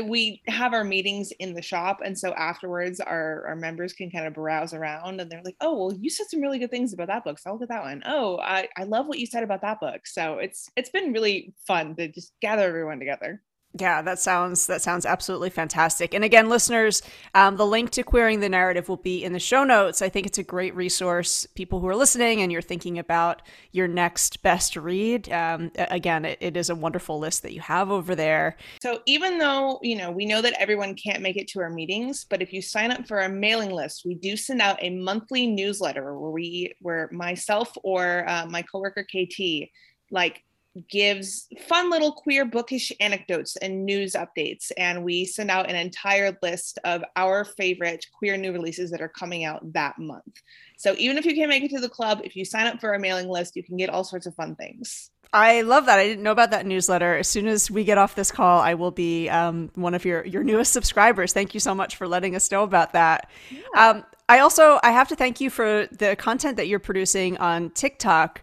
we 0.05 0.43
have 0.49 0.75
our 0.75 0.83
meetings 0.83 1.33
in 1.39 1.55
the 1.55 1.63
shop. 1.63 2.01
And 2.05 2.19
so 2.19 2.33
afterwards 2.35 2.99
our, 2.99 3.47
our 3.47 3.57
members 3.57 3.93
can 3.93 4.11
kind 4.11 4.27
of 4.27 4.35
browse 4.35 4.75
around 4.75 5.21
and 5.21 5.31
they're 5.31 5.43
like, 5.45 5.57
oh, 5.61 5.77
well, 5.77 5.97
you 5.99 6.11
said 6.11 6.27
some 6.29 6.41
really 6.41 6.59
good 6.59 6.73
things 6.73 6.93
about 6.93 7.07
that 7.07 7.25
book. 7.25 7.39
So 7.39 7.51
I'll 7.51 7.55
look 7.55 7.63
at 7.63 7.69
that 7.69 7.85
one. 7.85 8.03
Oh, 8.05 8.39
I, 8.39 8.69
I 8.77 8.83
love 8.83 9.07
what 9.07 9.21
you 9.21 9.27
said 9.27 9.45
about 9.45 9.63
that 9.63 9.81
book. 9.81 10.07
So 10.07 10.39
it's, 10.39 10.69
it's 10.77 10.91
been 10.91 11.13
really 11.13 11.55
fun 11.69 11.95
to 11.97 12.09
just 12.09 12.33
gather 12.43 12.67
everyone 12.67 12.99
together. 12.99 13.41
Yeah, 13.79 14.03
that 14.03 14.19
sounds 14.19 14.67
that 14.67 14.83
sounds 14.83 15.07
absolutely 15.07 15.49
fantastic. 15.49 16.13
And 16.13 16.25
again, 16.25 16.49
listeners, 16.49 17.03
um, 17.37 17.57
the 17.57 17.67
link 17.67 17.91
to 17.91 18.03
queering 18.03 18.41
the 18.41 18.49
narrative 18.49 18.89
will 18.89 18.97
be 18.97 19.23
in 19.23 19.33
the 19.33 19.39
show 19.39 19.63
notes. 19.63 20.03
I 20.03 20.09
think 20.09 20.27
it's 20.27 20.39
a 20.39 20.43
great 20.43 20.75
resource. 20.75 21.47
People 21.55 21.79
who 21.79 21.87
are 21.87 21.95
listening 21.95 22.43
and 22.43 22.51
you're 22.51 22.63
thinking 22.63 22.99
about 22.99 23.43
your 23.71 23.87
next 23.87 24.43
best 24.43 24.75
read, 24.75 25.31
um, 25.33 25.71
again, 25.77 26.25
it, 26.25 26.39
it 26.41 26.57
is 26.57 26.69
a 26.69 26.75
wonderful 26.75 27.21
list 27.21 27.43
that 27.43 27.53
you 27.53 27.61
have 27.61 27.93
over 27.93 28.17
there. 28.17 28.57
So 28.83 29.03
even 29.07 29.39
though 29.39 29.79
you 29.83 29.95
know 29.95 30.11
we 30.11 30.27
know 30.27 30.43
that 30.43 30.61
everyone 30.61 30.97
can't 30.97 31.23
make 31.23 31.37
it 31.37 31.47
to 31.49 31.61
our 31.61 31.71
meetings, 31.71 32.27
but 32.29 32.43
if 32.43 32.53
you 32.53 32.61
sign 32.63 32.91
up 32.91 33.07
for 33.07 33.23
our 33.23 33.29
mailing 33.29 33.71
list, 33.71 34.03
we 34.05 34.17
do 34.17 34.37
send 34.37 34.61
out 34.61 34.83
a 34.83 34.91
monthly 34.91 35.47
newsletter 35.47 36.19
where 36.19 36.33
we, 36.33 36.75
where 36.81 37.09
myself 37.13 37.73
or 37.85 38.29
uh, 38.29 38.47
my 38.47 38.63
coworker 38.63 39.05
KT, 39.05 39.69
like 40.11 40.43
gives 40.89 41.49
fun 41.69 41.91
little 41.91 42.13
queer 42.13 42.45
bookish 42.45 42.93
anecdotes 43.01 43.57
and 43.57 43.85
news 43.85 44.15
updates. 44.15 44.71
And 44.77 45.05
we 45.05 45.25
send 45.25 45.51
out 45.51 45.69
an 45.69 45.77
entire 45.77 46.37
list 46.43 46.79
of 46.85 47.03
our 47.17 47.45
favorite 47.45 48.07
queer 48.13 48.37
new 48.37 48.53
releases 48.53 48.91
that 48.91 49.01
are 49.01 49.09
coming 49.09 49.45
out 49.45 49.73
that 49.73 49.99
month. 49.99 50.43
So 50.77 50.95
even 50.99 51.19
if 51.19 51.27
you 51.27 51.35
can't 51.35 51.49
make 51.49 51.65
it 51.65 51.71
to 51.73 51.81
the 51.81 51.89
club, 51.89 52.21
if 52.25 52.37
you 52.37 52.45
sign 52.45 52.67
up 52.67 52.81
for 52.81 52.93
our 52.93 52.99
mailing 52.99 53.29
list, 53.29 53.57
you 53.57 53.63
can 53.63 53.77
get 53.77 53.91
all 53.91 54.05
sorts 54.05 54.27
of 54.27 54.35
fun 54.35 54.55
things. 54.55 55.11
I 55.33 55.61
love 55.61 55.87
that. 55.87 55.99
I 55.99 56.07
didn't 56.07 56.25
know 56.25 56.33
about 56.33 56.51
that 56.51 56.67
newsletter. 56.67 57.17
As 57.17 57.29
soon 57.29 57.47
as 57.47 57.71
we 57.71 57.85
get 57.85 57.99
off 57.99 58.17
this 58.17 58.33
call, 58.33 58.61
I 58.61 58.75
will 58.75 58.91
be 58.91 59.29
um, 59.29 59.71
one 59.77 59.95
of 59.95 60.05
your 60.05 60.25
your 60.27 60.43
newest 60.43 60.73
subscribers. 60.73 61.33
Thank 61.33 61.55
you 61.55 61.61
so 61.61 61.73
much 61.73 61.97
for 61.97 62.09
letting 62.09 62.35
us 62.35 62.51
know 62.51 62.65
about 62.65 62.95
that. 62.95 63.31
Yeah. 63.49 63.61
Um, 63.91 64.05
I 64.29 64.41
also 64.41 64.81
I 64.83 64.91
have 64.91 65.09
to 65.09 65.17
thank 65.17 65.41
you 65.41 65.49
for 65.49 65.87
the 65.93 66.17
content 66.17 66.57
that 66.57 66.67
you're 66.67 66.81
producing 66.81 67.37
on 67.37 67.71
TikTok. 67.71 68.43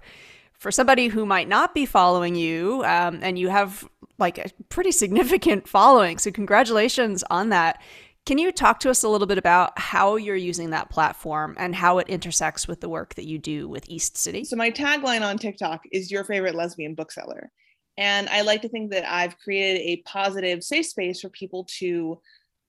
For 0.58 0.72
somebody 0.72 1.08
who 1.08 1.26
might 1.26 1.48
not 1.48 1.76
be 1.76 1.86
following 1.86 2.36
you, 2.36 2.84
um, 2.84 3.20
and 3.22 3.38
you 3.38 3.50
have 3.50 3.88
like 4.18 4.38
a 4.38 4.50
pretty 4.70 4.92
significant 4.92 5.68
following, 5.68 6.18
so 6.18 6.32
congratulations 6.32 7.24
on 7.30 7.50
that. 7.50 7.82
Can 8.26 8.38
you 8.38 8.52
talk 8.52 8.82
to 8.82 8.90
us 8.90 9.04
a 9.04 9.10
little 9.10 9.28
bit 9.28 9.38
about 9.38 9.78
how 9.80 10.18
you're 10.18 10.36
using 10.36 10.72
that 10.72 10.90
platform 10.90 11.56
and 11.58 11.74
how 11.74 12.00
it 12.00 12.10
intersects 12.10 12.68
with 12.68 12.82
the 12.82 12.90
work 12.90 13.16
that 13.16 13.26
you 13.26 13.38
do 13.38 13.70
with 13.70 13.90
East 13.90 14.18
City? 14.18 14.44
So, 14.44 14.58
my 14.58 14.70
tagline 14.70 15.22
on 15.22 15.38
TikTok 15.38 15.84
is 15.94 16.12
your 16.12 16.26
favorite 16.26 16.56
lesbian 16.56 16.94
bookseller. 16.94 17.52
And 17.98 18.28
I 18.30 18.42
like 18.42 18.62
to 18.64 18.70
think 18.70 18.92
that 18.92 19.12
I've 19.12 19.40
created 19.40 19.82
a 19.82 20.02
positive, 20.04 20.64
safe 20.64 20.86
space 20.86 21.22
for 21.22 21.30
people 21.30 21.66
to 21.80 22.20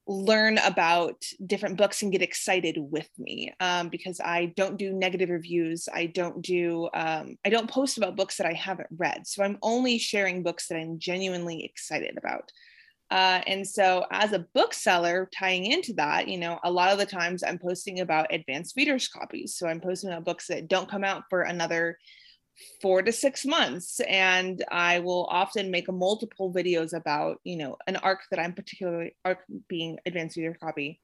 learn 0.09 0.57
about 0.59 1.23
different 1.47 1.77
books 1.77 2.01
and 2.01 2.11
get 2.11 2.23
excited 2.23 2.79
with 2.79 3.09
me 3.19 3.53
um, 3.61 3.91
because 3.91 4.21
I 4.21 4.47
don't 4.57 4.79
do 4.79 4.93
negative 4.93 5.29
reviews. 5.29 5.87
I 5.93 6.07
don't 6.07 6.41
do, 6.41 6.89
um, 6.95 7.37
I 7.45 7.51
don't 7.51 7.71
post 7.71 7.99
about 7.99 8.17
books 8.17 8.39
that 8.39 8.47
I 8.47 8.55
haven't 8.55 8.89
read. 8.97 9.27
So 9.27 9.45
I'm 9.45 9.59
only 9.63 9.99
sharing 9.99 10.43
books 10.43 10.69
that 10.69 10.79
I'm 10.79 10.99
genuinely 10.99 11.63
excited 11.63 12.17
about. 12.17 12.51
Uh, 13.11 13.41
and 13.47 13.67
so, 13.67 14.05
as 14.11 14.33
a 14.33 14.47
bookseller, 14.55 15.31
tying 15.35 15.65
into 15.65 15.95
that, 15.95 16.29
you 16.29 16.37
know, 16.37 16.59
a 16.63 16.71
lot 16.71 16.93
of 16.93 16.99
the 16.99 17.07
times 17.07 17.43
I'm 17.43 17.59
posting 17.59 18.01
about 18.01 18.35
advanced 18.35 18.77
readers 18.77 19.09
copies. 19.09 19.55
So, 19.57 19.67
I'm 19.67 19.81
posting 19.81 20.11
about 20.11 20.27
books 20.27 20.47
that 20.49 20.69
don't 20.69 20.91
come 20.91 21.05
out 21.05 21.25
for 21.31 21.41
another 21.41 21.97
four 22.81 23.03
to 23.03 23.13
six 23.13 23.45
months. 23.45 24.01
And 24.01 24.65
I 24.71 25.01
will 25.01 25.27
often 25.31 25.71
make 25.71 25.91
multiple 25.91 26.53
videos 26.53 26.93
about, 26.93 27.41
you 27.45 27.57
know, 27.57 27.77
an 27.87 27.97
arc 27.97 28.21
that 28.31 28.41
I'm 28.41 28.53
particularly, 28.53 29.17
arc 29.25 29.41
being 29.69 29.99
advanced 30.07 30.37
reader 30.37 30.57
copy, 30.61 31.01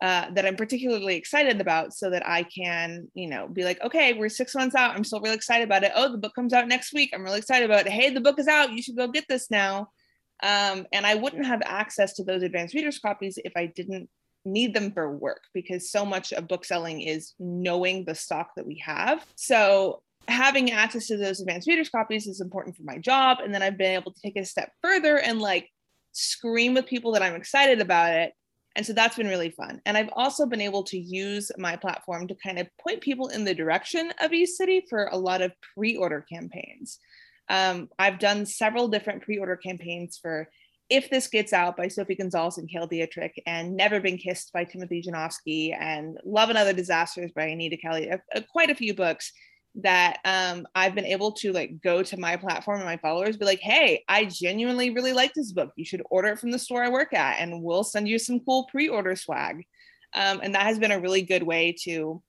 uh, 0.00 0.30
that 0.30 0.46
I'm 0.46 0.56
particularly 0.56 1.16
excited 1.16 1.60
about 1.60 1.92
so 1.92 2.10
that 2.10 2.26
I 2.26 2.44
can, 2.44 3.08
you 3.14 3.28
know, 3.28 3.48
be 3.48 3.64
like, 3.64 3.82
okay, 3.82 4.14
we're 4.14 4.28
six 4.28 4.54
months 4.54 4.76
out. 4.76 4.94
I'm 4.94 5.04
still 5.04 5.20
really 5.20 5.34
excited 5.34 5.64
about 5.64 5.82
it. 5.82 5.92
Oh, 5.94 6.12
the 6.12 6.18
book 6.18 6.34
comes 6.34 6.52
out 6.52 6.68
next 6.68 6.92
week. 6.92 7.10
I'm 7.12 7.24
really 7.24 7.38
excited 7.38 7.68
about 7.68 7.86
it. 7.86 7.92
Hey, 7.92 8.10
the 8.10 8.20
book 8.20 8.38
is 8.38 8.48
out. 8.48 8.72
You 8.72 8.82
should 8.82 8.96
go 8.96 9.08
get 9.08 9.24
this 9.28 9.50
now 9.50 9.88
um, 10.42 10.86
and 10.92 11.06
I 11.06 11.14
wouldn't 11.14 11.46
have 11.46 11.62
access 11.64 12.14
to 12.14 12.24
those 12.24 12.42
advanced 12.42 12.74
readers 12.74 12.98
copies 12.98 13.38
if 13.44 13.52
I 13.56 13.66
didn't 13.66 14.08
need 14.44 14.72
them 14.72 14.92
for 14.92 15.10
work 15.10 15.42
because 15.52 15.90
so 15.90 16.04
much 16.04 16.32
of 16.32 16.48
book 16.48 16.64
selling 16.64 17.00
is 17.00 17.34
knowing 17.38 18.04
the 18.04 18.14
stock 18.14 18.50
that 18.56 18.66
we 18.66 18.80
have. 18.84 19.24
So 19.34 20.02
having 20.28 20.70
access 20.70 21.06
to 21.08 21.16
those 21.16 21.40
advanced 21.40 21.66
readers 21.66 21.88
copies 21.88 22.26
is 22.26 22.40
important 22.40 22.76
for 22.76 22.82
my 22.84 22.98
job. 22.98 23.38
And 23.42 23.52
then 23.52 23.62
I've 23.62 23.78
been 23.78 23.94
able 23.94 24.12
to 24.12 24.20
take 24.20 24.36
it 24.36 24.40
a 24.40 24.44
step 24.44 24.70
further 24.82 25.18
and 25.18 25.40
like 25.40 25.68
scream 26.12 26.74
with 26.74 26.86
people 26.86 27.12
that 27.12 27.22
I'm 27.22 27.34
excited 27.34 27.80
about 27.80 28.12
it. 28.12 28.32
And 28.76 28.86
so 28.86 28.92
that's 28.92 29.16
been 29.16 29.28
really 29.28 29.50
fun. 29.50 29.80
And 29.86 29.96
I've 29.96 30.10
also 30.12 30.46
been 30.46 30.60
able 30.60 30.84
to 30.84 30.98
use 30.98 31.50
my 31.58 31.74
platform 31.74 32.28
to 32.28 32.36
kind 32.36 32.58
of 32.58 32.68
point 32.80 33.00
people 33.00 33.28
in 33.28 33.44
the 33.44 33.54
direction 33.54 34.12
of 34.20 34.32
East 34.32 34.56
City 34.56 34.84
for 34.88 35.06
a 35.06 35.16
lot 35.16 35.42
of 35.42 35.52
pre 35.74 35.96
order 35.96 36.24
campaigns. 36.30 37.00
Um, 37.48 37.88
I've 37.98 38.18
done 38.18 38.46
several 38.46 38.88
different 38.88 39.22
pre-order 39.22 39.56
campaigns 39.56 40.18
for 40.20 40.48
If 40.90 41.10
This 41.10 41.28
Gets 41.28 41.52
Out 41.52 41.76
by 41.76 41.88
Sophie 41.88 42.14
Gonzales 42.14 42.58
and 42.58 42.68
Cale 42.68 42.86
Dietrich, 42.86 43.42
and 43.46 43.76
Never 43.76 44.00
Been 44.00 44.18
Kissed 44.18 44.52
by 44.52 44.64
Timothy 44.64 45.02
Janovsky, 45.02 45.74
and 45.78 46.18
Love 46.24 46.50
and 46.50 46.58
Other 46.58 46.72
Disasters 46.72 47.32
by 47.34 47.44
Anita 47.44 47.76
Kelly. 47.76 48.10
Quite 48.52 48.70
a 48.70 48.74
few 48.74 48.94
books 48.94 49.32
that 49.76 50.18
um, 50.24 50.66
I've 50.74 50.94
been 50.94 51.04
able 51.04 51.32
to 51.32 51.52
like 51.52 51.80
go 51.80 52.02
to 52.02 52.18
my 52.18 52.36
platform 52.36 52.78
and 52.78 52.86
my 52.86 52.96
followers 52.96 53.36
be 53.36 53.44
like, 53.44 53.60
hey, 53.60 54.04
I 54.08 54.24
genuinely 54.24 54.90
really 54.90 55.12
like 55.12 55.34
this 55.34 55.52
book. 55.52 55.72
You 55.76 55.84
should 55.84 56.02
order 56.10 56.28
it 56.28 56.40
from 56.40 56.50
the 56.50 56.58
store 56.58 56.82
I 56.82 56.88
work 56.88 57.12
at, 57.14 57.40
and 57.40 57.62
we'll 57.62 57.84
send 57.84 58.08
you 58.08 58.18
some 58.18 58.40
cool 58.40 58.64
pre-order 58.70 59.14
swag. 59.14 59.66
Um, 60.14 60.40
and 60.42 60.54
that 60.54 60.62
has 60.62 60.78
been 60.78 60.92
a 60.92 61.00
really 61.00 61.22
good 61.22 61.42
way 61.42 61.76
to 61.84 62.22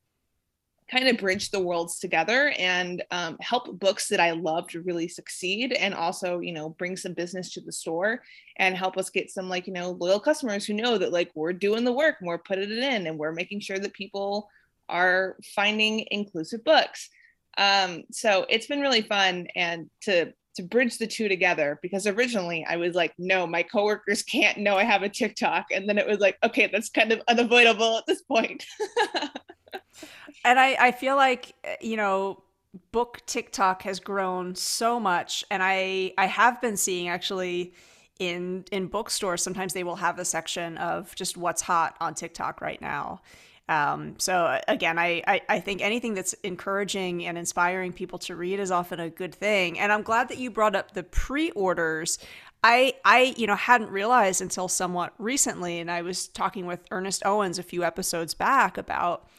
kind 0.92 1.08
of 1.08 1.18
bridge 1.18 1.52
the 1.52 1.60
worlds 1.60 2.00
together 2.00 2.52
and 2.58 3.04
um, 3.12 3.38
help 3.40 3.80
books 3.80 4.08
that 4.08 4.20
I 4.20 4.32
love 4.32 4.68
to 4.70 4.82
really 4.82 5.08
succeed 5.08 5.72
and 5.74 5.94
also, 5.94 6.40
you 6.40 6.52
know, 6.52 6.70
bring 6.70 6.98
some 6.98 7.14
business 7.14 7.52
to 7.54 7.62
the 7.62 7.72
store 7.72 8.24
and 8.58 8.76
help 8.76 8.98
us 8.98 9.10
get 9.10 9.30
some 9.30 9.50
like, 9.50 9.68
you 9.68 9.74
know, 9.74 9.92
loyal 9.92 10.20
customers 10.20 10.66
who 10.66 10.74
know 10.74 10.98
that 10.98 11.14
like 11.14 11.32
we're 11.36 11.54
doing 11.54 11.84
the 11.84 11.94
work 11.94 12.16
and 12.20 12.28
we're 12.28 12.40
putting 12.40 12.72
it 12.72 12.80
in 12.80 13.06
and 13.06 13.18
we're 13.18 13.32
making 13.32 13.60
sure 13.60 13.78
that 13.78 13.94
people 13.94 14.50
are 14.90 15.38
finding 15.56 16.06
inclusive 16.10 16.64
books. 16.64 17.10
Um, 17.58 18.04
so 18.12 18.46
it's 18.50 18.68
been 18.68 18.82
really 18.82 19.02
fun 19.02 19.48
and 19.56 19.90
to 20.04 20.34
to 20.56 20.64
bridge 20.64 20.98
the 20.98 21.08
two 21.08 21.30
together 21.30 21.80
because 21.82 22.06
originally 22.06 22.66
I 22.68 22.76
was 22.76 22.94
like, 22.94 23.14
no, 23.18 23.48
my 23.48 23.64
coworkers 23.64 24.24
can't 24.32 24.58
know 24.58 24.76
I 24.76 24.84
have 24.84 25.04
a 25.04 25.10
TikTok. 25.10 25.68
And 25.72 25.88
then 25.88 25.98
it 25.98 26.08
was 26.08 26.20
like, 26.20 26.38
okay, 26.44 26.68
that's 26.68 26.90
kind 26.90 27.12
of 27.12 27.22
unavoidable 27.28 27.98
at 27.98 28.06
this 28.06 28.22
point. 28.22 28.66
and 30.44 30.60
I, 30.60 30.76
I 30.80 30.92
feel 30.92 31.16
like, 31.16 31.54
you 31.82 31.96
know, 31.96 32.44
book 32.92 33.22
TikTok 33.26 33.84
has 33.84 34.00
grown 34.00 34.54
so 34.54 35.00
much. 35.00 35.44
And 35.50 35.64
I, 35.64 36.14
I 36.18 36.26
have 36.26 36.62
been 36.62 36.78
seeing 36.78 37.08
actually 37.08 37.74
in, 38.20 38.66
in 38.72 38.88
bookstores, 38.88 39.42
sometimes 39.42 39.74
they 39.74 39.86
will 39.86 39.96
have 39.96 40.20
a 40.20 40.26
section 40.26 40.78
of 40.78 41.16
just 41.16 41.38
what's 41.38 41.62
hot 41.62 41.96
on 42.02 42.14
TikTok 42.14 42.60
right 42.60 42.82
now. 42.82 43.22
Um, 43.70 44.16
so 44.18 44.60
again, 44.68 44.98
I, 44.98 45.22
I, 45.28 45.42
I 45.48 45.60
think 45.60 45.82
anything 45.82 46.16
that's 46.16 46.34
encouraging 46.44 47.28
and 47.28 47.38
inspiring 47.38 47.94
people 47.94 48.18
to 48.20 48.36
read 48.36 48.60
is 48.60 48.72
often 48.72 49.00
a 49.00 49.12
good 49.12 49.34
thing. 49.34 49.80
And 49.80 49.92
I'm 49.92 50.02
glad 50.02 50.28
that 50.30 50.40
you 50.40 50.50
brought 50.50 50.76
up 50.76 50.92
the 50.92 51.04
pre-orders. 51.04 52.18
I 52.64 52.96
I 53.06 53.36
you 53.38 53.48
know 53.48 53.56
hadn't 53.56 53.92
realized 53.92 54.42
until 54.42 54.68
somewhat 54.68 55.14
recently, 55.18 55.80
and 55.80 55.90
I 55.90 56.02
was 56.02 56.28
talking 56.28 56.66
with 56.66 56.82
Ernest 56.92 57.22
Owens 57.26 57.58
a 57.58 57.64
few 57.64 57.86
episodes 57.86 58.34
back 58.34 58.78
about 58.78 59.30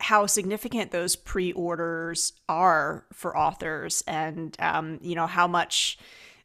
how 0.00 0.26
significant 0.26 0.90
those 0.90 1.14
pre-orders 1.16 2.32
are 2.48 3.04
for 3.12 3.36
authors, 3.36 4.02
and 4.06 4.56
um, 4.60 4.98
you 5.02 5.14
know 5.14 5.26
how 5.26 5.46
much 5.46 5.98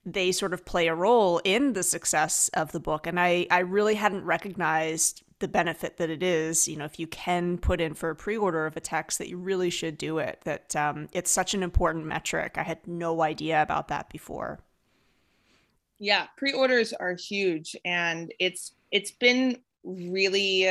they 0.05 0.31
sort 0.33 0.53
of 0.53 0.65
play 0.65 0.87
a 0.87 0.95
role 0.95 1.39
in 1.43 1.73
the 1.73 1.83
success 1.83 2.49
of 2.53 2.73
the 2.73 2.81
book. 2.81 3.07
And 3.07 3.17
I 3.17 3.47
I 3.49 3.59
really 3.59 3.95
hadn't 3.95 4.25
recognized 4.25 5.23
the 5.39 5.47
benefit 5.47 5.97
that 5.97 6.09
it 6.09 6.23
is. 6.23 6.67
You 6.67 6.77
know, 6.77 6.85
if 6.85 6.99
you 6.99 7.07
can 7.07 7.57
put 7.57 7.81
in 7.81 7.93
for 7.93 8.09
a 8.09 8.15
pre-order 8.15 8.65
of 8.65 8.77
a 8.77 8.81
text, 8.81 9.17
that 9.17 9.29
you 9.29 9.37
really 9.37 9.69
should 9.69 9.97
do 9.97 10.17
it. 10.19 10.41
That 10.43 10.75
um, 10.75 11.07
it's 11.11 11.31
such 11.31 11.53
an 11.53 11.63
important 11.63 12.05
metric. 12.05 12.57
I 12.57 12.63
had 12.63 12.85
no 12.87 13.21
idea 13.21 13.61
about 13.61 13.87
that 13.89 14.09
before. 14.09 14.59
Yeah, 15.97 16.27
pre-orders 16.37 16.93
are 16.93 17.13
huge, 17.13 17.75
and 17.83 18.33
it's 18.39 18.73
it's 18.91 19.11
been 19.11 19.57
really 19.83 20.67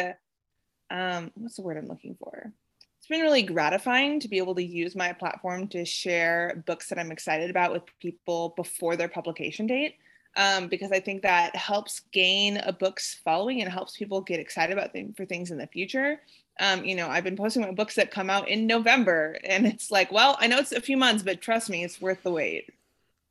um, 0.90 1.30
what's 1.34 1.56
the 1.56 1.62
word 1.62 1.76
I'm 1.76 1.87
looking 1.87 2.16
for? 2.18 2.52
It's 2.98 3.06
been 3.06 3.20
really 3.20 3.42
gratifying 3.42 4.20
to 4.20 4.28
be 4.28 4.38
able 4.38 4.54
to 4.54 4.64
use 4.64 4.96
my 4.96 5.12
platform 5.12 5.68
to 5.68 5.84
share 5.84 6.62
books 6.66 6.88
that 6.88 6.98
I'm 6.98 7.12
excited 7.12 7.50
about 7.50 7.72
with 7.72 7.82
people 8.00 8.54
before 8.56 8.96
their 8.96 9.08
publication 9.08 9.66
date. 9.66 9.96
Um, 10.38 10.68
because 10.68 10.92
I 10.92 11.00
think 11.00 11.23
that 11.23 11.57
helps 11.57 12.02
gain 12.12 12.59
a 12.59 12.73
book's 12.73 13.14
following 13.25 13.61
and 13.61 13.71
helps 13.71 13.97
people 13.97 14.21
get 14.21 14.38
excited 14.38 14.73
about 14.73 14.92
things 14.92 15.16
for 15.16 15.25
things 15.25 15.50
in 15.50 15.59
the 15.59 15.66
future. 15.66 16.21
Um, 16.61 16.85
you 16.85 16.95
know, 16.95 17.09
I've 17.09 17.25
been 17.25 17.37
posting 17.37 17.62
my 17.62 17.73
books 17.73 17.97
that 17.97 18.12
come 18.12 18.30
out 18.30 18.49
in 18.49 18.66
November, 18.66 19.37
and 19.42 19.66
it's 19.66 19.90
like, 19.90 20.12
well, 20.12 20.37
I 20.40 20.47
know 20.47 20.59
it's 20.59 20.71
a 20.71 20.80
few 20.80 20.97
months, 20.97 21.25
but 21.25 21.40
trust 21.40 21.68
me, 21.68 21.83
it's 21.83 22.00
worth 22.00 22.23
the 22.23 22.30
wait. 22.30 22.71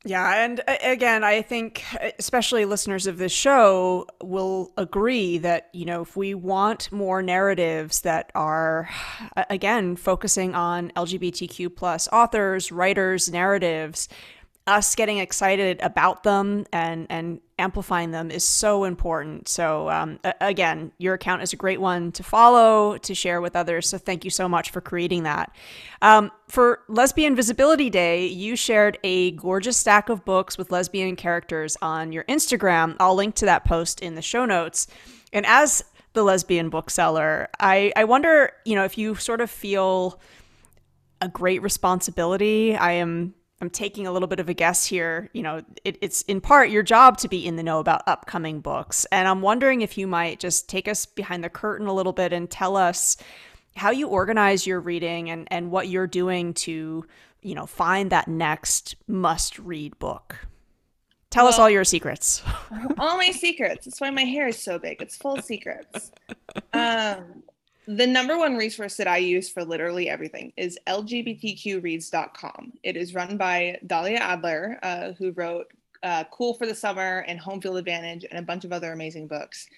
Yeah, 0.04 0.44
and 0.44 0.60
uh, 0.68 0.76
again, 0.82 1.24
I 1.24 1.42
think 1.42 1.82
especially 2.18 2.64
listeners 2.64 3.08
of 3.08 3.18
this 3.18 3.32
show 3.32 4.06
will 4.22 4.72
agree 4.76 5.38
that, 5.38 5.70
you 5.72 5.84
know, 5.86 6.02
if 6.02 6.16
we 6.16 6.34
want 6.34 6.92
more 6.92 7.20
narratives 7.20 8.02
that 8.02 8.30
are 8.34 8.88
again 9.50 9.96
focusing 9.96 10.54
on 10.54 10.92
LGBTQ 10.94 11.74
plus 11.74 12.06
authors, 12.12 12.70
writers, 12.70 13.28
narratives, 13.28 14.08
us 14.68 14.94
getting 14.94 15.18
excited 15.18 15.80
about 15.80 16.22
them 16.22 16.66
and 16.72 17.06
and 17.10 17.40
amplifying 17.58 18.12
them 18.12 18.30
is 18.30 18.44
so 18.44 18.84
important. 18.84 19.48
So 19.48 19.90
um, 19.90 20.20
again, 20.40 20.92
your 20.98 21.14
account 21.14 21.42
is 21.42 21.52
a 21.52 21.56
great 21.56 21.80
one 21.80 22.12
to 22.12 22.22
follow 22.22 22.98
to 22.98 23.14
share 23.14 23.40
with 23.40 23.56
others. 23.56 23.88
So 23.88 23.98
thank 23.98 24.24
you 24.24 24.30
so 24.30 24.48
much 24.48 24.70
for 24.70 24.80
creating 24.80 25.24
that. 25.24 25.50
Um, 26.00 26.30
for 26.46 26.82
Lesbian 26.88 27.34
Visibility 27.34 27.90
Day, 27.90 28.26
you 28.26 28.54
shared 28.54 28.98
a 29.02 29.32
gorgeous 29.32 29.76
stack 29.76 30.08
of 30.08 30.24
books 30.24 30.56
with 30.56 30.70
lesbian 30.70 31.16
characters 31.16 31.76
on 31.82 32.12
your 32.12 32.22
Instagram. 32.24 32.94
I'll 33.00 33.16
link 33.16 33.34
to 33.36 33.46
that 33.46 33.64
post 33.64 34.00
in 34.00 34.14
the 34.14 34.22
show 34.22 34.44
notes. 34.44 34.86
And 35.32 35.44
as 35.46 35.82
the 36.12 36.22
lesbian 36.22 36.68
bookseller, 36.70 37.48
I 37.58 37.92
I 37.96 38.04
wonder, 38.04 38.52
you 38.64 38.76
know, 38.76 38.84
if 38.84 38.96
you 38.96 39.16
sort 39.16 39.40
of 39.40 39.50
feel 39.50 40.20
a 41.20 41.28
great 41.28 41.62
responsibility. 41.62 42.76
I 42.76 42.92
am 42.92 43.34
I'm 43.60 43.70
taking 43.70 44.06
a 44.06 44.12
little 44.12 44.28
bit 44.28 44.40
of 44.40 44.48
a 44.48 44.54
guess 44.54 44.86
here. 44.86 45.30
You 45.32 45.42
know, 45.42 45.62
it, 45.84 45.98
it's 46.00 46.22
in 46.22 46.40
part 46.40 46.70
your 46.70 46.82
job 46.82 47.18
to 47.18 47.28
be 47.28 47.44
in 47.46 47.56
the 47.56 47.62
know 47.62 47.80
about 47.80 48.02
upcoming 48.06 48.60
books. 48.60 49.04
And 49.10 49.26
I'm 49.26 49.42
wondering 49.42 49.80
if 49.80 49.98
you 49.98 50.06
might 50.06 50.38
just 50.38 50.68
take 50.68 50.86
us 50.88 51.06
behind 51.06 51.42
the 51.42 51.48
curtain 51.48 51.86
a 51.86 51.92
little 51.92 52.12
bit 52.12 52.32
and 52.32 52.48
tell 52.48 52.76
us 52.76 53.16
how 53.76 53.90
you 53.90 54.08
organize 54.08 54.66
your 54.66 54.80
reading 54.80 55.30
and, 55.30 55.48
and 55.50 55.70
what 55.70 55.88
you're 55.88 56.06
doing 56.06 56.54
to 56.54 57.04
you 57.42 57.54
know, 57.54 57.66
find 57.66 58.10
that 58.10 58.28
next 58.28 58.96
must 59.06 59.58
read 59.58 59.98
book? 59.98 60.36
Tell 61.30 61.44
Well- 61.44 61.52
us 61.52 61.58
all 61.58 61.70
your 61.70 61.84
secrets. 61.84 62.42
all 62.98 63.16
my 63.16 63.30
secrets. 63.30 63.84
That's 63.84 64.00
why 64.00 64.10
my 64.10 64.24
hair 64.24 64.48
is 64.48 64.62
so 64.62 64.78
big. 64.78 65.00
It's 65.02 65.16
full 65.16 65.34
of 65.36 65.44
secrets. 65.44 66.10
Um, 66.72 67.42
the 67.88 68.06
number 68.06 68.36
one 68.36 68.54
resource 68.54 68.96
that 68.96 69.08
I 69.08 69.16
use 69.16 69.48
for 69.48 69.64
literally 69.64 70.10
everything 70.10 70.52
is 70.58 70.78
LGBTQreads.com. 70.86 72.74
It 72.82 72.98
is 72.98 73.14
run 73.14 73.38
by 73.38 73.78
Dahlia 73.86 74.18
Adler, 74.18 74.78
uh, 74.82 75.12
who 75.12 75.32
wrote 75.32 75.72
uh, 76.02 76.24
Cool 76.30 76.52
for 76.52 76.66
the 76.66 76.74
Summer 76.74 77.24
and 77.26 77.40
Home 77.40 77.62
Field 77.62 77.78
Advantage 77.78 78.26
and 78.28 78.38
a 78.38 78.42
bunch 78.42 78.66
of 78.66 78.74
other 78.74 78.92
amazing 78.92 79.26
books. 79.26 79.68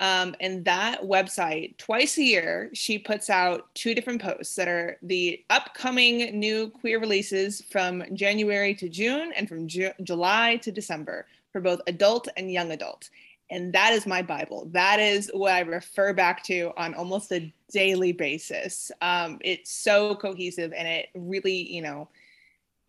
Um, 0.00 0.34
and 0.40 0.64
that 0.64 1.02
website, 1.02 1.76
twice 1.76 2.18
a 2.18 2.24
year, 2.24 2.70
she 2.72 2.98
puts 2.98 3.30
out 3.30 3.72
two 3.74 3.94
different 3.94 4.20
posts 4.20 4.56
that 4.56 4.66
are 4.66 4.96
the 5.02 5.44
upcoming 5.50 6.40
new 6.40 6.70
queer 6.70 6.98
releases 6.98 7.62
from 7.70 8.02
January 8.14 8.74
to 8.74 8.88
June 8.88 9.30
and 9.36 9.48
from 9.48 9.68
Ju- 9.68 9.92
July 10.02 10.56
to 10.62 10.72
December 10.72 11.26
for 11.52 11.60
both 11.60 11.80
adult 11.86 12.26
and 12.36 12.50
young 12.50 12.72
adult. 12.72 13.10
And 13.50 13.72
that 13.72 13.92
is 13.92 14.06
my 14.06 14.22
Bible. 14.22 14.68
That 14.72 15.00
is 15.00 15.30
what 15.34 15.52
I 15.52 15.60
refer 15.60 16.12
back 16.12 16.44
to 16.44 16.72
on 16.76 16.94
almost 16.94 17.32
a 17.32 17.52
daily 17.72 18.12
basis. 18.12 18.92
Um, 19.00 19.38
it's 19.42 19.72
so 19.72 20.14
cohesive 20.14 20.72
and 20.72 20.86
it 20.86 21.08
really, 21.14 21.72
you 21.72 21.82
know, 21.82 22.08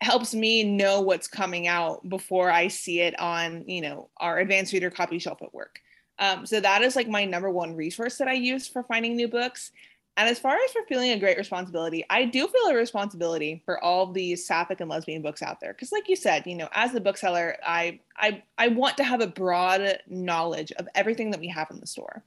helps 0.00 0.34
me 0.34 0.64
know 0.64 1.00
what's 1.00 1.28
coming 1.28 1.66
out 1.66 2.08
before 2.08 2.50
I 2.50 2.68
see 2.68 3.00
it 3.00 3.18
on, 3.18 3.64
you 3.68 3.80
know, 3.80 4.08
our 4.18 4.38
advanced 4.38 4.72
reader 4.72 4.90
copy 4.90 5.18
shelf 5.18 5.42
at 5.42 5.54
work. 5.54 5.80
Um, 6.18 6.46
so 6.46 6.60
that 6.60 6.82
is 6.82 6.94
like 6.94 7.08
my 7.08 7.24
number 7.24 7.50
one 7.50 7.74
resource 7.74 8.18
that 8.18 8.28
I 8.28 8.34
use 8.34 8.68
for 8.68 8.82
finding 8.82 9.16
new 9.16 9.28
books. 9.28 9.72
And 10.16 10.28
as 10.28 10.38
far 10.38 10.54
as 10.56 10.72
for 10.72 10.82
feeling 10.88 11.10
a 11.10 11.18
great 11.18 11.38
responsibility, 11.38 12.04
I 12.10 12.26
do 12.26 12.46
feel 12.46 12.66
a 12.66 12.74
responsibility 12.74 13.62
for 13.64 13.82
all 13.82 14.12
these 14.12 14.46
sapphic 14.46 14.80
and 14.80 14.90
lesbian 14.90 15.22
books 15.22 15.42
out 15.42 15.58
there. 15.58 15.72
Because, 15.72 15.90
like 15.90 16.08
you 16.08 16.16
said, 16.16 16.46
you 16.46 16.54
know, 16.54 16.68
as 16.72 16.92
the 16.92 17.00
bookseller, 17.00 17.56
I 17.66 18.00
I 18.16 18.42
I 18.58 18.68
want 18.68 18.98
to 18.98 19.04
have 19.04 19.22
a 19.22 19.26
broad 19.26 19.98
knowledge 20.06 20.70
of 20.72 20.86
everything 20.94 21.30
that 21.30 21.40
we 21.40 21.48
have 21.48 21.70
in 21.70 21.80
the 21.80 21.86
store. 21.86 22.22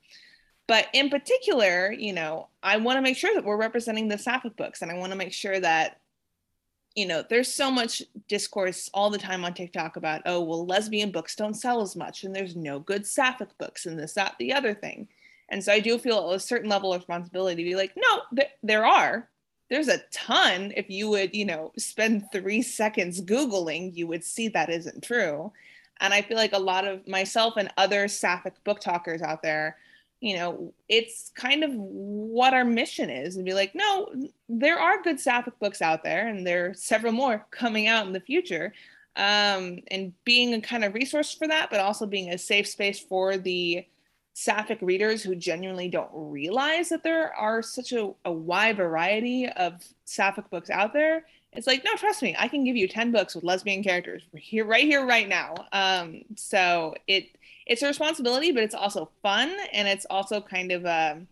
But 0.68 0.88
in 0.94 1.10
particular, 1.10 1.92
you 1.92 2.14
know, 2.14 2.48
I 2.64 2.78
want 2.78 2.98
to 2.98 3.04
make 3.04 3.18
sure 3.18 3.36
that 3.36 3.46
we're 3.46 3.56
representing 3.56 4.08
the 4.08 4.18
sapphic 4.18 4.58
books, 4.58 4.82
and 4.82 4.90
I 4.90 4.96
want 4.96 5.12
to 5.12 5.18
make 5.18 5.34
sure 5.34 5.60
that 5.60 6.00
you 6.96 7.06
know, 7.06 7.24
there's 7.30 7.54
so 7.54 7.70
much 7.70 8.02
discourse 8.30 8.90
all 8.94 9.10
the 9.10 9.18
time 9.18 9.44
on 9.44 9.54
TikTok 9.54 9.98
about, 9.98 10.22
oh, 10.26 10.42
well, 10.42 10.66
lesbian 10.66 11.12
books 11.12 11.36
don't 11.36 11.54
sell 11.54 11.82
as 11.82 11.96
much, 11.96 12.24
and 12.24 12.34
there's 12.34 12.56
no 12.56 12.80
good 12.80 13.06
sapphic 13.06 13.50
books, 13.58 13.86
and 13.86 14.00
this, 14.00 14.14
that, 14.14 14.36
the 14.40 14.54
other 14.54 14.74
thing. 14.74 15.10
And 15.50 15.64
so 15.64 15.72
I 15.72 15.80
do 15.80 15.98
feel 15.98 16.32
a 16.32 16.40
certain 16.40 16.70
level 16.70 16.94
of 16.94 17.02
responsibility 17.02 17.64
to 17.64 17.70
be 17.70 17.76
like, 17.76 17.94
no, 17.96 18.22
th- 18.36 18.52
there 18.64 18.86
are. 18.86 19.30
There's 19.70 19.88
a 19.88 20.02
ton. 20.12 20.74
If 20.76 20.90
you 20.90 21.10
would, 21.10 21.36
you 21.36 21.46
know, 21.46 21.72
spend 21.78 22.32
three 22.32 22.62
seconds 22.62 23.22
Googling, 23.22 23.96
you 23.96 24.08
would 24.08 24.24
see 24.24 24.48
that 24.50 24.70
isn't 24.70 25.04
true. 25.04 25.52
And 26.00 26.14
I 26.14 26.22
feel 26.22 26.38
like 26.38 26.54
a 26.54 26.60
lot 26.60 26.88
of 26.88 27.08
myself 27.08 27.56
and 27.58 27.72
other 27.78 28.08
sapphic 28.08 28.64
book 28.64 28.80
talkers 28.80 29.22
out 29.22 29.42
there, 29.42 29.78
you 30.20 30.36
know, 30.36 30.74
it's 30.90 31.32
kind 31.36 31.64
of 31.64 31.72
what 31.74 32.54
our 32.54 32.66
mission 32.66 33.10
is 33.10 33.36
and 33.36 33.46
be 33.46 33.54
like, 33.54 33.76
no, 33.76 34.14
there 34.50 34.80
are 34.80 35.02
good 35.02 35.20
sapphic 35.20 35.58
books 35.60 35.82
out 35.82 36.04
there, 36.04 36.28
and 36.28 36.46
there 36.46 36.68
are 36.68 36.74
several 36.74 37.14
more 37.14 37.46
coming 37.52 37.88
out 37.88 38.08
in 38.08 38.14
the 38.14 38.20
future. 38.20 38.74
Um, 39.18 39.80
and 39.92 40.12
being 40.26 40.54
a 40.54 40.62
kind 40.62 40.84
of 40.84 40.94
resource 40.94 41.34
for 41.34 41.48
that, 41.48 41.70
but 41.70 41.80
also 41.80 42.06
being 42.06 42.32
a 42.32 42.38
safe 42.38 42.68
space 42.68 43.00
for 43.00 43.38
the 43.38 43.86
sapphic 44.38 44.78
readers 44.82 45.24
who 45.24 45.34
genuinely 45.34 45.88
don't 45.88 46.12
realize 46.14 46.90
that 46.90 47.04
there 47.04 47.34
are 47.36 47.62
such 47.62 47.94
a, 47.94 48.12
a 48.26 48.32
wide 48.32 48.76
variety 48.76 49.48
of 49.48 49.82
sapphic 50.04 50.50
books 50.50 50.70
out 50.70 50.92
there. 50.92 51.26
It's 51.54 51.66
like, 51.66 51.86
no, 51.86 51.94
trust 51.96 52.22
me, 52.22 52.36
I 52.38 52.50
can 52.50 52.66
give 52.66 52.76
you 52.76 52.86
10 52.86 53.14
books 53.14 53.34
with 53.34 53.46
lesbian 53.46 53.82
characters 53.82 54.24
here, 54.36 54.66
right 54.66 54.84
here, 54.84 55.06
right 55.06 55.30
now. 55.30 55.56
Um, 55.72 56.24
so 56.36 56.96
it 57.08 57.30
it's 57.66 57.82
a 57.82 57.88
responsibility, 57.88 58.52
but 58.52 58.62
it's 58.62 58.76
also 58.76 59.10
fun 59.24 59.56
and 59.72 59.88
it's 59.88 60.06
also 60.10 60.42
kind 60.42 60.74
of 60.74 60.86
um 60.86 61.28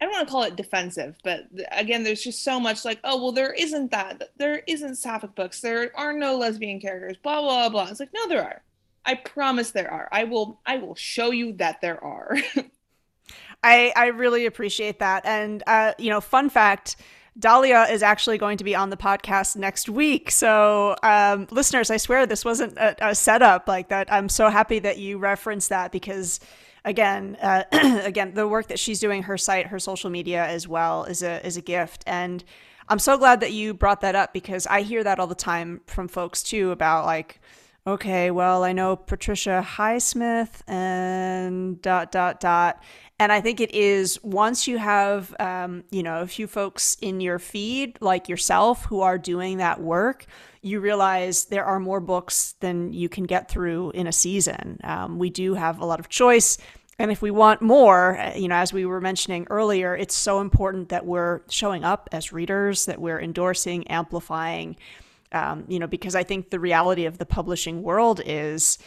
I 0.00 0.04
don't 0.04 0.10
want 0.10 0.26
to 0.26 0.32
call 0.32 0.42
it 0.42 0.56
defensive, 0.56 1.16
but 1.22 1.44
again, 1.70 2.02
there's 2.02 2.22
just 2.22 2.42
so 2.42 2.58
much 2.58 2.84
like, 2.84 2.98
oh, 3.04 3.22
well, 3.22 3.32
there 3.32 3.52
isn't 3.52 3.90
that. 3.90 4.30
There 4.36 4.62
isn't 4.66 4.96
sapphic 4.96 5.34
books. 5.34 5.60
There 5.60 5.92
are 5.94 6.12
no 6.12 6.38
lesbian 6.38 6.80
characters. 6.80 7.18
Blah 7.22 7.40
blah 7.40 7.68
blah. 7.68 7.88
It's 7.88 8.00
like, 8.00 8.12
no, 8.12 8.26
there 8.26 8.42
are. 8.42 8.62
I 9.04 9.14
promise 9.14 9.70
there 9.70 9.90
are. 9.90 10.08
I 10.12 10.24
will. 10.24 10.60
I 10.66 10.78
will 10.78 10.94
show 10.94 11.30
you 11.30 11.54
that 11.54 11.80
there 11.80 12.02
are. 12.02 12.36
I, 13.62 13.92
I 13.94 14.06
really 14.06 14.46
appreciate 14.46 15.00
that. 15.00 15.24
And, 15.26 15.62
uh, 15.66 15.92
you 15.98 16.10
know, 16.10 16.20
fun 16.20 16.48
fact 16.48 16.96
Dahlia 17.38 17.86
is 17.90 18.02
actually 18.02 18.38
going 18.38 18.58
to 18.58 18.64
be 18.64 18.74
on 18.74 18.90
the 18.90 18.96
podcast 18.96 19.56
next 19.56 19.88
week. 19.88 20.30
So, 20.30 20.96
um, 21.02 21.46
listeners, 21.50 21.90
I 21.90 21.96
swear 21.96 22.26
this 22.26 22.44
wasn't 22.44 22.76
a, 22.76 23.10
a 23.10 23.14
setup 23.14 23.68
like 23.68 23.88
that. 23.88 24.12
I'm 24.12 24.28
so 24.28 24.48
happy 24.48 24.78
that 24.80 24.98
you 24.98 25.18
referenced 25.18 25.68
that 25.68 25.92
because, 25.92 26.40
again, 26.84 27.36
uh, 27.40 27.64
again, 28.04 28.34
the 28.34 28.48
work 28.48 28.68
that 28.68 28.78
she's 28.78 28.98
doing, 28.98 29.22
her 29.24 29.38
site, 29.38 29.68
her 29.68 29.78
social 29.78 30.10
media 30.10 30.44
as 30.46 30.66
well, 30.66 31.04
is 31.04 31.22
a 31.22 31.44
is 31.46 31.56
a 31.56 31.62
gift. 31.62 32.02
And 32.06 32.42
I'm 32.88 32.98
so 32.98 33.16
glad 33.16 33.40
that 33.40 33.52
you 33.52 33.74
brought 33.74 34.00
that 34.00 34.16
up 34.16 34.32
because 34.32 34.66
I 34.66 34.82
hear 34.82 35.04
that 35.04 35.20
all 35.20 35.28
the 35.28 35.34
time 35.34 35.82
from 35.86 36.08
folks 36.08 36.42
too 36.42 36.72
about 36.72 37.06
like, 37.06 37.40
okay, 37.90 38.30
well, 38.30 38.64
I 38.64 38.72
know 38.72 38.96
Patricia 38.96 39.66
Highsmith 39.66 40.62
and 40.68 41.80
dot 41.82 42.12
dot 42.12 42.40
dot. 42.40 42.82
And 43.18 43.30
I 43.30 43.40
think 43.40 43.60
it 43.60 43.74
is 43.74 44.18
once 44.22 44.66
you 44.66 44.78
have, 44.78 45.34
um, 45.38 45.84
you 45.90 46.02
know, 46.02 46.22
a 46.22 46.26
few 46.26 46.46
folks 46.46 46.96
in 47.02 47.20
your 47.20 47.38
feed 47.38 47.98
like 48.00 48.28
yourself 48.28 48.86
who 48.86 49.02
are 49.02 49.18
doing 49.18 49.58
that 49.58 49.80
work, 49.80 50.24
you 50.62 50.80
realize 50.80 51.46
there 51.46 51.64
are 51.64 51.78
more 51.78 52.00
books 52.00 52.54
than 52.60 52.92
you 52.92 53.08
can 53.08 53.24
get 53.24 53.50
through 53.50 53.90
in 53.90 54.06
a 54.06 54.12
season. 54.12 54.80
Um, 54.84 55.18
we 55.18 55.28
do 55.28 55.54
have 55.54 55.80
a 55.80 55.84
lot 55.84 56.00
of 56.00 56.08
choice. 56.08 56.56
And 56.98 57.10
if 57.10 57.22
we 57.22 57.30
want 57.30 57.60
more, 57.60 58.18
uh, 58.18 58.36
you 58.36 58.48
know, 58.48 58.56
as 58.56 58.72
we 58.72 58.86
were 58.86 59.00
mentioning 59.00 59.46
earlier, 59.50 59.96
it's 59.96 60.14
so 60.14 60.40
important 60.40 60.90
that 60.90 61.04
we're 61.04 61.40
showing 61.48 61.82
up 61.82 62.08
as 62.12 62.32
readers, 62.32 62.86
that 62.86 63.00
we're 63.00 63.20
endorsing, 63.20 63.86
amplifying, 63.88 64.76
um, 65.32 65.64
you 65.68 65.78
know, 65.78 65.86
because 65.86 66.14
I 66.14 66.22
think 66.22 66.50
the 66.50 66.60
reality 66.60 67.04
of 67.04 67.18
the 67.18 67.26
publishing 67.26 67.82
world 67.82 68.20
is 68.24 68.78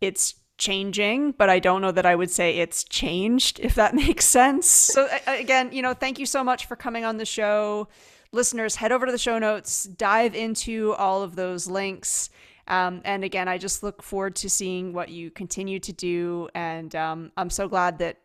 it's 0.00 0.34
changing, 0.58 1.32
but 1.32 1.48
I 1.48 1.58
don't 1.60 1.80
know 1.80 1.92
that 1.92 2.04
I 2.04 2.14
would 2.14 2.30
say 2.30 2.58
it's 2.58 2.84
changed, 2.84 3.60
if 3.60 3.74
that 3.76 3.94
makes 4.06 4.24
sense. 4.24 4.66
So, 4.66 5.08
again, 5.26 5.70
you 5.72 5.82
know, 5.82 5.94
thank 5.94 6.18
you 6.18 6.26
so 6.26 6.44
much 6.44 6.66
for 6.66 6.76
coming 6.76 7.04
on 7.04 7.16
the 7.16 7.24
show. 7.24 7.88
Listeners, 8.32 8.76
head 8.76 8.92
over 8.92 9.06
to 9.06 9.12
the 9.12 9.18
show 9.18 9.38
notes, 9.38 9.84
dive 9.84 10.34
into 10.34 10.92
all 10.94 11.22
of 11.22 11.36
those 11.36 11.66
links. 11.68 12.28
Um, 12.66 13.00
and 13.04 13.24
again, 13.24 13.48
I 13.48 13.56
just 13.56 13.82
look 13.82 14.02
forward 14.02 14.36
to 14.36 14.50
seeing 14.50 14.92
what 14.92 15.08
you 15.08 15.30
continue 15.30 15.80
to 15.80 15.92
do. 15.92 16.48
And 16.54 16.94
um, 16.94 17.32
I'm 17.38 17.48
so 17.48 17.66
glad 17.66 17.98
that 18.00 18.18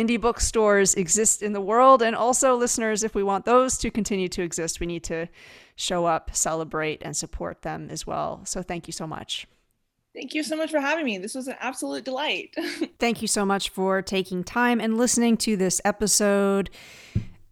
indie 0.00 0.20
bookstores 0.20 0.94
exist 0.94 1.42
in 1.42 1.52
the 1.52 1.60
world. 1.60 2.02
And 2.02 2.16
also, 2.16 2.56
listeners, 2.56 3.04
if 3.04 3.14
we 3.14 3.22
want 3.22 3.44
those 3.44 3.78
to 3.78 3.90
continue 3.90 4.28
to 4.28 4.42
exist, 4.42 4.80
we 4.80 4.86
need 4.86 5.04
to 5.04 5.28
show 5.76 6.06
up, 6.06 6.34
celebrate, 6.34 7.02
and 7.02 7.16
support 7.16 7.62
them 7.62 7.88
as 7.90 8.06
well. 8.06 8.40
So, 8.44 8.62
thank 8.62 8.86
you 8.86 8.92
so 8.92 9.06
much. 9.06 9.46
Thank 10.14 10.34
you 10.34 10.42
so 10.42 10.56
much 10.56 10.70
for 10.70 10.80
having 10.80 11.04
me. 11.04 11.18
This 11.18 11.34
was 11.34 11.46
an 11.46 11.56
absolute 11.60 12.04
delight. 12.04 12.54
Thank 12.98 13.22
you 13.22 13.28
so 13.28 13.44
much 13.44 13.70
for 13.70 14.02
taking 14.02 14.42
time 14.42 14.80
and 14.80 14.98
listening 14.98 15.36
to 15.38 15.56
this 15.56 15.80
episode. 15.84 16.68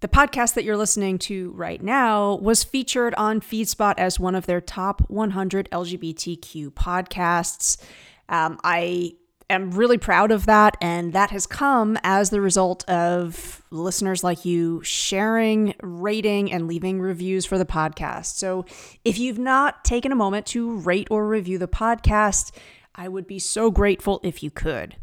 The 0.01 0.09
podcast 0.09 0.55
that 0.55 0.65
you're 0.65 0.77
listening 0.77 1.19
to 1.19 1.53
right 1.53 1.83
now 1.83 2.35
was 2.37 2.65
featured 2.65 3.15
on 3.15 3.41
FeedSpot 3.41 3.95
as 3.97 4.19
one 4.19 4.35
of 4.35 4.47
their 4.47 4.61
top 4.61 5.03
100 5.09 5.69
LGBTQ 5.71 6.71
podcasts. 6.71 7.81
Um, 8.29 8.59
I 8.65 9.15
am 9.51 9.71
really 9.71 9.99
proud 9.99 10.31
of 10.31 10.47
that, 10.47 10.77
and 10.81 11.13
that 11.13 11.31
has 11.31 11.47
come 11.47 11.99
as 12.03 12.31
the 12.31 12.41
result 12.41 12.89
of 12.89 13.63
listeners 13.71 14.23
like 14.23 14.45
you 14.45 14.83
sharing, 14.83 15.75
rating, 15.83 16.53
and 16.53 16.69
leaving 16.69 17.01
reviews 17.01 17.47
for 17.47 17.59
the 17.59 17.67
podcast. 17.67 18.37
So 18.37 18.65
if 19.05 19.19
you've 19.19 19.39
not 19.39 19.85
taken 19.85 20.13
a 20.13 20.17
moment 20.17 20.47
to 20.47 20.77
rate 20.79 21.09
or 21.11 21.27
review 21.27 21.59
the 21.59 21.69
podcast, 21.69 22.53
I 22.95 23.09
would 23.09 23.27
be 23.27 23.39
so 23.39 23.71
grateful 23.71 24.21
if 24.23 24.43
you 24.43 24.51
could. 24.51 24.97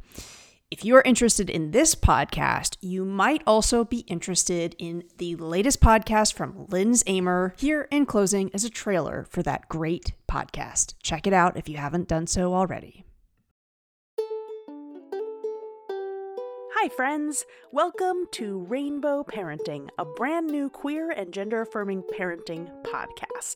If 0.71 0.84
you 0.84 0.95
are 0.95 1.03
interested 1.03 1.49
in 1.49 1.71
this 1.71 1.95
podcast, 1.95 2.75
you 2.81 3.05
might 3.05 3.43
also 3.45 3.86
be 3.86 3.99
interested 3.99 4.75
in 4.79 5.03
the 5.19 5.36
latest 5.36 5.79
podcast 5.79 6.34
from 6.34 6.65
Linz 6.69 7.03
Amer. 7.08 7.53
Here 7.58 7.88
in 7.91 8.05
closing 8.05 8.49
is 8.49 8.65
a 8.65 8.69
trailer 8.69 9.25
for 9.29 9.43
that 9.43 9.69
great 9.69 10.13
podcast. 10.27 10.95
Check 11.01 11.27
it 11.27 11.34
out 11.34 11.55
if 11.55 11.69
you 11.69 11.77
haven't 11.77 12.08
done 12.08 12.27
so 12.27 12.53
already. 12.53 13.05
Hi, 16.86 16.89
friends. 16.89 17.48
Welcome 17.71 18.28
to 18.34 18.60
Rainbow 18.60 19.24
Parenting, 19.24 19.89
a 19.98 20.06
brand 20.06 20.45
new 20.45 20.69
queer 20.69 21.10
and 21.10 21.34
gender 21.34 21.62
affirming 21.62 22.04
parenting 22.04 22.69
podcast. 22.84 23.56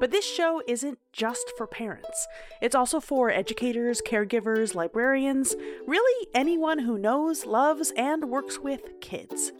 But 0.00 0.10
this 0.10 0.24
show 0.24 0.60
isn't 0.66 0.98
just 1.12 1.52
for 1.56 1.68
parents, 1.68 2.26
it's 2.60 2.74
also 2.74 2.98
for 2.98 3.30
educators, 3.30 4.02
caregivers, 4.04 4.74
librarians, 4.74 5.54
really 5.86 6.28
anyone 6.34 6.80
who 6.80 6.98
knows, 6.98 7.46
loves, 7.46 7.92
and 7.96 8.28
works 8.28 8.58
with 8.58 9.00
kids. 9.00 9.52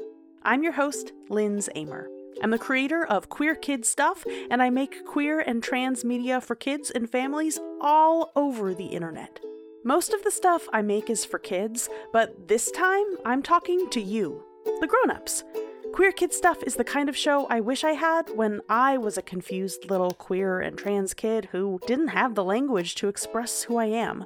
I'm 0.43 0.65
your 0.65 0.73
host, 0.73 1.13
Linz 1.29 1.69
Amer. 1.77 2.09
I'm 2.43 2.51
the 2.51 2.59
creator 2.59 3.07
of 3.07 3.29
Queer 3.29 3.55
Kid 3.55 3.87
Stuff, 3.87 4.25
and 4.51 4.61
I 4.61 4.71
make 4.71 5.07
queer 5.07 5.39
and 5.39 5.63
trans 5.63 6.05
media 6.05 6.41
for 6.41 6.57
kids 6.57 6.91
and 6.91 7.09
families 7.09 7.61
all 7.81 8.33
over 8.35 8.75
the 8.75 8.87
internet. 8.87 9.39
Most 9.87 10.15
of 10.15 10.25
the 10.25 10.31
stuff 10.31 10.67
I 10.73 10.81
make 10.81 11.11
is 11.11 11.27
for 11.27 11.39
kids, 11.39 11.91
but 12.11 12.49
this 12.49 12.71
time 12.71 13.05
I'm 13.27 13.43
talking 13.43 13.91
to 13.91 14.01
you, 14.01 14.43
the 14.81 14.87
grown-ups. 14.87 15.45
Queer 15.93 16.11
Kid 16.11 16.33
Stuff 16.33 16.63
is 16.63 16.77
the 16.77 16.85
kind 16.85 17.11
of 17.11 17.17
show 17.17 17.47
I 17.51 17.61
wish 17.61 17.85
I 17.85 17.93
had 17.93 18.31
when 18.31 18.63
I 18.71 18.97
was 18.97 19.19
a 19.19 19.23
confused 19.23 19.91
little 19.91 20.13
queer 20.13 20.59
and 20.59 20.79
trans 20.79 21.13
kid 21.13 21.51
who 21.53 21.79
didn't 21.87 22.09
have 22.09 22.35
the 22.35 22.43
language 22.43 22.95
to 22.95 23.09
express 23.09 23.63
who 23.63 23.77
I 23.77 23.85
am. 23.85 24.25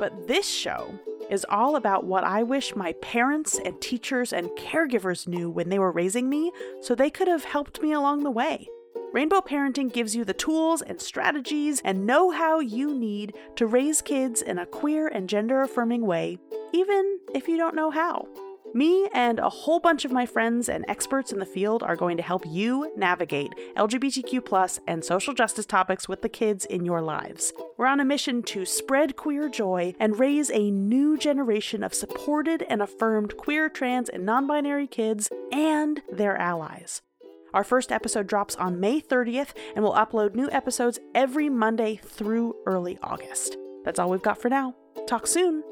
But 0.00 0.26
this 0.26 0.48
show 0.48 0.92
is 1.30 1.46
all 1.48 1.76
about 1.76 2.04
what 2.04 2.24
I 2.24 2.42
wish 2.42 2.74
my 2.74 2.92
parents 2.94 3.60
and 3.64 3.80
teachers 3.80 4.32
and 4.32 4.50
caregivers 4.58 5.28
knew 5.28 5.48
when 5.48 5.68
they 5.68 5.78
were 5.78 5.92
raising 5.92 6.28
me 6.28 6.50
so 6.80 6.96
they 6.96 7.10
could 7.10 7.28
have 7.28 7.44
helped 7.44 7.80
me 7.80 7.92
along 7.92 8.24
the 8.24 8.30
way. 8.32 8.68
Rainbow 9.16 9.40
Parenting 9.40 9.90
gives 9.90 10.14
you 10.14 10.26
the 10.26 10.34
tools 10.34 10.82
and 10.82 11.00
strategies 11.00 11.80
and 11.82 12.04
know 12.04 12.32
how 12.32 12.60
you 12.60 12.92
need 12.92 13.34
to 13.54 13.66
raise 13.66 14.02
kids 14.02 14.42
in 14.42 14.58
a 14.58 14.66
queer 14.66 15.08
and 15.08 15.26
gender 15.26 15.62
affirming 15.62 16.04
way, 16.04 16.36
even 16.74 17.18
if 17.34 17.48
you 17.48 17.56
don't 17.56 17.74
know 17.74 17.90
how. 17.90 18.28
Me 18.74 19.08
and 19.14 19.38
a 19.38 19.48
whole 19.48 19.80
bunch 19.80 20.04
of 20.04 20.12
my 20.12 20.26
friends 20.26 20.68
and 20.68 20.84
experts 20.86 21.32
in 21.32 21.38
the 21.38 21.46
field 21.46 21.82
are 21.82 21.96
going 21.96 22.18
to 22.18 22.22
help 22.22 22.44
you 22.46 22.92
navigate 22.94 23.54
LGBTQ 23.78 24.80
and 24.86 25.02
social 25.02 25.32
justice 25.32 25.64
topics 25.64 26.10
with 26.10 26.20
the 26.20 26.28
kids 26.28 26.66
in 26.66 26.84
your 26.84 27.00
lives. 27.00 27.54
We're 27.78 27.86
on 27.86 28.00
a 28.00 28.04
mission 28.04 28.42
to 28.42 28.66
spread 28.66 29.16
queer 29.16 29.48
joy 29.48 29.94
and 29.98 30.20
raise 30.20 30.50
a 30.50 30.70
new 30.70 31.16
generation 31.16 31.82
of 31.82 31.94
supported 31.94 32.66
and 32.68 32.82
affirmed 32.82 33.38
queer, 33.38 33.70
trans, 33.70 34.10
and 34.10 34.26
non 34.26 34.46
binary 34.46 34.86
kids 34.86 35.30
and 35.50 36.02
their 36.12 36.36
allies. 36.36 37.00
Our 37.56 37.64
first 37.64 37.90
episode 37.90 38.26
drops 38.26 38.54
on 38.56 38.80
May 38.80 39.00
30th, 39.00 39.54
and 39.74 39.82
we'll 39.82 39.94
upload 39.94 40.34
new 40.34 40.50
episodes 40.50 40.98
every 41.14 41.48
Monday 41.48 41.98
through 42.04 42.54
early 42.66 42.98
August. 43.02 43.56
That's 43.82 43.98
all 43.98 44.10
we've 44.10 44.20
got 44.20 44.36
for 44.36 44.50
now. 44.50 44.74
Talk 45.06 45.26
soon! 45.26 45.62